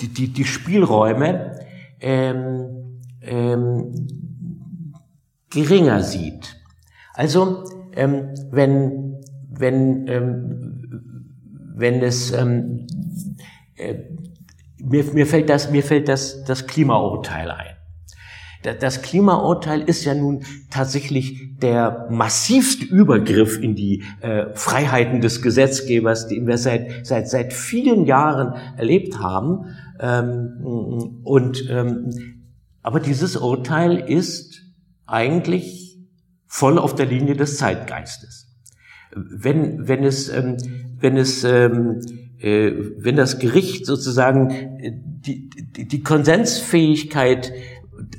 die, 0.00 0.08
die, 0.08 0.28
die 0.28 0.44
Spielräume 0.44 1.58
ähm, 2.00 3.00
ähm, 3.22 4.08
geringer 5.50 6.02
sieht. 6.02 6.56
Also 7.14 7.64
ähm, 7.94 8.34
wenn 8.50 9.06
wenn 9.58 10.06
ähm, 10.08 10.85
wenn 11.76 12.02
es 12.02 12.32
ähm, 12.32 12.86
äh, 13.76 13.94
mir, 14.78 15.04
mir 15.12 15.26
fällt 15.26 15.48
das 15.48 15.70
mir 15.70 15.82
fällt 15.82 16.08
das 16.08 16.44
das 16.44 16.66
Klimaurteil 16.66 17.50
ein. 17.50 17.76
Das 18.80 19.02
Klimaurteil 19.02 19.82
ist 19.82 20.04
ja 20.04 20.14
nun 20.14 20.44
tatsächlich 20.70 21.56
der 21.58 22.08
massivste 22.10 22.84
Übergriff 22.84 23.60
in 23.60 23.76
die 23.76 24.02
äh, 24.20 24.46
Freiheiten 24.54 25.20
des 25.20 25.40
Gesetzgebers, 25.40 26.26
den 26.26 26.48
wir 26.48 26.58
seit, 26.58 27.06
seit, 27.06 27.28
seit 27.28 27.52
vielen 27.52 28.06
Jahren 28.06 28.54
erlebt 28.76 29.20
haben. 29.20 29.76
Ähm, 30.00 31.20
und, 31.22 31.68
ähm, 31.70 32.10
aber 32.82 32.98
dieses 32.98 33.36
Urteil 33.36 33.98
ist 33.98 34.62
eigentlich 35.06 35.98
voll 36.46 36.78
auf 36.78 36.94
der 36.94 37.06
Linie 37.06 37.36
des 37.36 37.58
Zeitgeistes. 37.58 38.48
Wenn, 39.14 39.86
wenn 39.86 40.02
es, 40.02 40.28
ähm, 40.28 40.56
wenn 40.98 41.16
es, 41.16 41.44
ähm, 41.44 42.00
äh, 42.38 42.72
wenn 42.98 43.16
das 43.16 43.38
Gericht 43.38 43.86
sozusagen 43.86 44.50
äh, 44.50 44.92
die, 44.94 45.48
die, 45.50 45.88
die 45.88 46.02
Konsensfähigkeit 46.02 47.52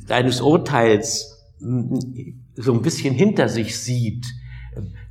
eines 0.09 0.41
Urteils 0.41 1.33
so 1.59 2.73
ein 2.73 2.81
bisschen 2.81 3.13
hinter 3.13 3.49
sich 3.49 3.79
sieht, 3.79 4.25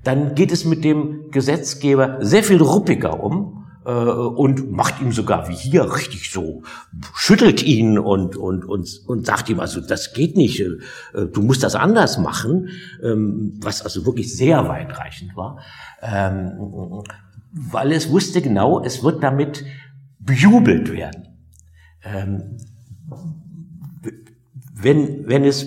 dann 0.05 0.35
geht 0.35 0.53
es 0.53 0.64
mit 0.64 0.85
dem 0.85 1.31
Gesetzgeber 1.31 2.19
sehr 2.21 2.45
viel 2.45 2.62
ruppiger 2.62 3.23
um 3.23 3.67
äh, 3.85 3.91
und 3.91 4.71
macht 4.71 5.01
ihm 5.01 5.12
sogar 5.12 5.49
wie 5.49 5.55
hier 5.55 5.95
richtig 5.95 6.31
so, 6.31 6.62
schüttelt 7.14 7.62
ihn 7.62 7.99
und, 7.99 8.37
und, 8.37 8.64
und, 8.64 9.01
und 9.07 9.27
sagt 9.27 9.49
ihm, 9.49 9.61
also 9.61 9.81
das 9.81 10.12
geht 10.12 10.37
nicht, 10.37 10.61
äh, 10.61 11.27
du 11.33 11.43
musst 11.43 11.62
das 11.62 11.75
anders 11.75 12.19
machen, 12.19 12.69
ähm, 13.03 13.55
was 13.61 13.83
also 13.83 14.07
wirklich 14.07 14.37
sehr 14.37 14.69
weitreichend 14.69 15.37
war, 15.37 15.61
ähm, 16.03 17.03
weil 17.57 17.93
es 17.93 18.11
wusste 18.11 18.43
genau, 18.43 18.83
es 18.83 19.03
wird 19.03 19.23
damit 19.23 19.65
bejubelt 20.19 20.93
werden. 20.93 21.29
Ähm, 22.05 22.59
wenn, 24.75 25.27
wenn 25.27 25.45
es 25.45 25.67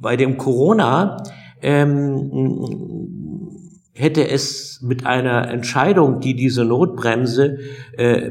bei 0.00 0.16
dem 0.16 0.36
Corona 0.36 1.22
ähm, 1.62 3.50
hätte 3.94 4.28
es 4.28 4.82
mit 4.82 5.06
einer 5.06 5.48
Entscheidung, 5.48 6.20
die 6.20 6.36
diese 6.36 6.66
Notbremse 6.66 7.58
äh, 7.96 8.30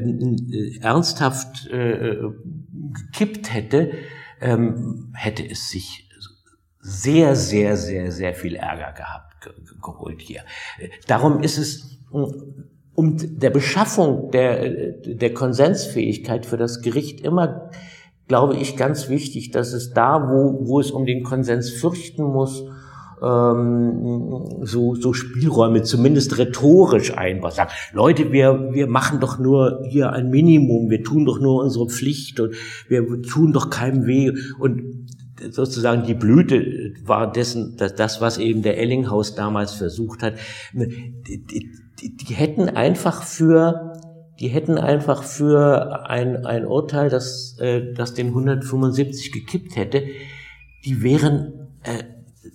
ernsthaft 0.80 1.66
äh, 1.66 2.18
gekippt 2.92 3.52
hätte, 3.52 3.90
ähm, 4.40 5.12
hätte 5.14 5.44
es 5.44 5.70
sich 5.70 6.08
sehr, 6.78 7.34
sehr, 7.34 7.76
sehr, 7.76 8.12
sehr 8.12 8.32
viel 8.34 8.54
Ärger 8.54 8.92
gehabt, 8.92 9.42
ge 9.42 9.52
geholt 9.82 10.20
hier. 10.20 10.42
Darum 11.08 11.42
ist 11.42 11.58
es 11.58 11.98
um 12.96 13.16
der 13.38 13.50
Beschaffung 13.50 14.30
der, 14.32 14.92
der 14.92 15.32
Konsensfähigkeit 15.32 16.46
für 16.46 16.56
das 16.56 16.82
Gericht 16.82 17.20
immer 17.20 17.70
glaube 18.28 18.56
ich, 18.56 18.76
ganz 18.76 19.08
wichtig, 19.08 19.50
dass 19.50 19.72
es 19.72 19.92
da, 19.92 20.28
wo, 20.28 20.66
wo 20.66 20.80
es 20.80 20.90
um 20.90 21.06
den 21.06 21.22
Konsens 21.22 21.70
fürchten 21.70 22.24
muss, 22.24 22.64
ähm, 23.22 24.60
so, 24.62 24.94
so 24.94 25.12
Spielräume 25.12 25.82
zumindest 25.82 26.36
rhetorisch 26.38 27.16
einbaut. 27.16 27.54
Sagt, 27.54 27.72
Leute, 27.92 28.32
wir, 28.32 28.70
wir 28.72 28.88
machen 28.88 29.20
doch 29.20 29.38
nur 29.38 29.82
hier 29.88 30.12
ein 30.12 30.30
Minimum, 30.30 30.90
wir 30.90 31.02
tun 31.02 31.24
doch 31.24 31.40
nur 31.40 31.62
unsere 31.62 31.88
Pflicht 31.88 32.40
und 32.40 32.54
wir 32.88 33.22
tun 33.22 33.52
doch 33.52 33.70
keinem 33.70 34.06
weh. 34.06 34.32
Und 34.58 35.06
sozusagen 35.50 36.04
die 36.04 36.14
Blüte 36.14 36.92
war 37.04 37.30
dessen, 37.30 37.76
das, 37.76 38.20
was 38.20 38.38
eben 38.38 38.62
der 38.62 38.78
Ellinghaus 38.78 39.34
damals 39.34 39.72
versucht 39.72 40.22
hat. 40.22 40.34
Die, 40.74 41.44
die, 41.44 41.70
die 42.00 42.34
hätten 42.34 42.68
einfach 42.68 43.22
für 43.22 43.92
die 44.38 44.48
hätten 44.48 44.78
einfach 44.78 45.22
für 45.22 46.08
ein, 46.08 46.44
ein 46.44 46.66
Urteil, 46.66 47.08
das, 47.08 47.56
äh, 47.58 47.92
das 47.94 48.14
den 48.14 48.28
175 48.28 49.32
gekippt 49.32 49.76
hätte, 49.76 50.02
die 50.84 51.02
wären, 51.02 51.70
äh, 51.82 52.04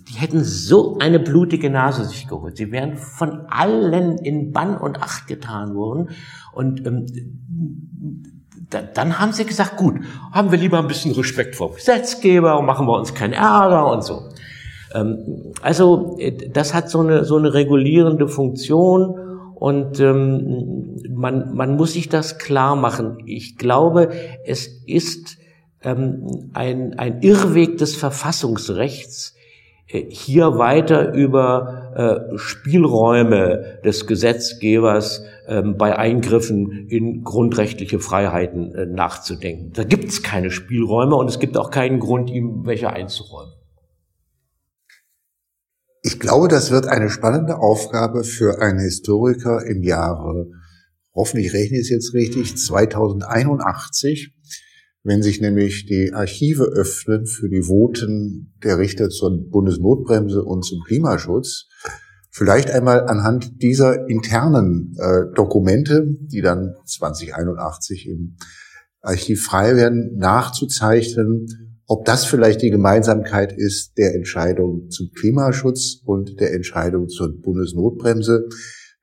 die 0.08 0.14
hätten 0.14 0.44
so 0.44 0.98
eine 0.98 1.18
blutige 1.18 1.70
Nase 1.70 2.04
sich 2.04 2.28
geholt. 2.28 2.56
Sie 2.56 2.70
wären 2.70 2.96
von 2.96 3.46
allen 3.48 4.18
in 4.18 4.52
Bann 4.52 4.76
und 4.76 5.02
Acht 5.02 5.26
getan 5.26 5.74
worden. 5.74 6.10
Und 6.52 6.86
ähm, 6.86 7.06
da, 8.70 8.82
dann 8.82 9.18
haben 9.18 9.32
sie 9.32 9.44
gesagt, 9.44 9.76
gut, 9.76 9.96
haben 10.30 10.50
wir 10.52 10.58
lieber 10.58 10.78
ein 10.78 10.86
bisschen 10.86 11.12
Respekt 11.12 11.56
vor 11.56 11.74
Gesetzgeber 11.74 12.58
und 12.58 12.66
machen 12.66 12.86
wir 12.86 12.96
uns 12.96 13.12
keinen 13.12 13.32
Ärger 13.32 13.90
und 13.90 14.04
so. 14.04 14.28
Ähm, 14.94 15.52
also 15.62 16.16
äh, 16.18 16.48
das 16.48 16.74
hat 16.74 16.90
so 16.90 17.00
eine, 17.00 17.24
so 17.24 17.36
eine 17.36 17.52
regulierende 17.54 18.28
Funktion 18.28 19.21
und 19.62 20.00
ähm, 20.00 20.96
man, 21.08 21.54
man 21.54 21.76
muss 21.76 21.92
sich 21.92 22.08
das 22.08 22.38
klar 22.38 22.74
machen. 22.74 23.18
Ich 23.26 23.58
glaube, 23.58 24.08
es 24.44 24.66
ist 24.66 25.38
ähm, 25.84 26.50
ein, 26.52 26.98
ein 26.98 27.22
Irrweg 27.22 27.78
des 27.78 27.94
Verfassungsrechts, 27.94 29.36
äh, 29.86 30.02
hier 30.08 30.58
weiter 30.58 31.14
über 31.14 31.92
äh, 32.34 32.38
Spielräume 32.38 33.78
des 33.84 34.08
Gesetzgebers 34.08 35.24
äh, 35.46 35.62
bei 35.62 35.96
Eingriffen 35.96 36.88
in 36.88 37.22
grundrechtliche 37.22 38.00
Freiheiten 38.00 38.74
äh, 38.74 38.86
nachzudenken. 38.86 39.70
Da 39.74 39.84
gibt 39.84 40.06
es 40.06 40.24
keine 40.24 40.50
Spielräume 40.50 41.14
und 41.14 41.28
es 41.28 41.38
gibt 41.38 41.56
auch 41.56 41.70
keinen 41.70 42.00
Grund, 42.00 42.30
ihm 42.30 42.66
welche 42.66 42.90
einzuräumen. 42.90 43.52
Ich 46.04 46.18
glaube, 46.18 46.48
das 46.48 46.72
wird 46.72 46.88
eine 46.88 47.08
spannende 47.08 47.58
Aufgabe 47.58 48.24
für 48.24 48.60
einen 48.60 48.80
Historiker 48.80 49.64
im 49.64 49.84
Jahre, 49.84 50.50
hoffentlich 51.14 51.52
rechne 51.52 51.78
ich 51.78 51.84
es 51.84 51.90
jetzt 51.90 52.12
richtig, 52.12 52.56
2081, 52.56 54.34
wenn 55.04 55.22
sich 55.22 55.40
nämlich 55.40 55.86
die 55.86 56.12
Archive 56.12 56.64
öffnen 56.64 57.26
für 57.26 57.48
die 57.48 57.62
Voten 57.62 58.52
der 58.64 58.78
Richter 58.78 59.10
zur 59.10 59.48
Bundesnotbremse 59.48 60.42
und 60.42 60.64
zum 60.64 60.82
Klimaschutz. 60.84 61.68
Vielleicht 62.30 62.70
einmal 62.70 63.08
anhand 63.08 63.62
dieser 63.62 64.08
internen 64.08 64.96
äh, 64.98 65.32
Dokumente, 65.36 66.04
die 66.20 66.40
dann 66.40 66.74
2081 66.84 68.08
im 68.08 68.36
Archiv 69.02 69.44
frei 69.44 69.76
werden, 69.76 70.16
nachzuzeichnen, 70.16 71.61
ob 71.92 72.06
das 72.06 72.24
vielleicht 72.24 72.62
die 72.62 72.70
Gemeinsamkeit 72.70 73.52
ist 73.52 73.98
der 73.98 74.14
Entscheidung 74.14 74.88
zum 74.88 75.10
Klimaschutz 75.12 76.00
und 76.06 76.40
der 76.40 76.54
Entscheidung 76.54 77.10
zur 77.10 77.38
Bundesnotbremse, 77.38 78.48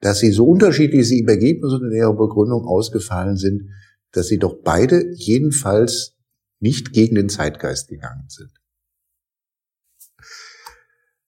dass 0.02 0.18
sie 0.18 0.32
so 0.32 0.48
unterschiedlich 0.48 1.08
sie 1.08 1.20
im 1.20 1.28
Ergebnis 1.28 1.72
und 1.72 1.86
in 1.86 1.96
ihrer 1.96 2.16
Begründung 2.16 2.66
ausgefallen 2.66 3.38
sind, 3.38 3.70
dass 4.12 4.26
sie 4.26 4.40
doch 4.40 4.64
beide 4.64 5.14
jedenfalls 5.14 6.16
nicht 6.60 6.92
gegen 6.92 7.14
den 7.14 7.30
Zeitgeist 7.30 7.90
gegangen 7.90 8.26
sind. 8.28 8.50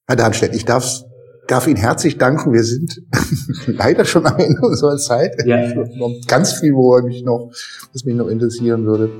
Herr 0.08 0.16
Darnstedt, 0.16 0.56
ich 0.56 0.66
darf, 0.66 1.04
darf 1.48 1.68
Ihnen 1.68 1.76
herzlich 1.76 2.18
danken. 2.18 2.54
Wir 2.54 2.64
sind 2.64 3.04
leider 3.68 4.06
schon 4.06 4.26
am 4.26 4.40
Ende 4.40 4.62
unserer 4.62 4.98
Zeit. 4.98 5.36
Ja. 5.46 5.76
Noch 5.76 6.26
ganz 6.26 6.54
viel, 6.54 6.74
wo 6.74 7.00
mich 7.04 7.24
noch, 7.24 7.52
was 7.94 8.04
mich 8.04 8.16
noch 8.16 8.30
interessieren 8.30 8.88
würde. 8.88 9.12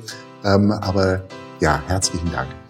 Ähm, 0.44 0.72
aber 0.72 1.24
ja, 1.62 1.82
herzlichen 1.88 2.32
Dank. 2.32 2.61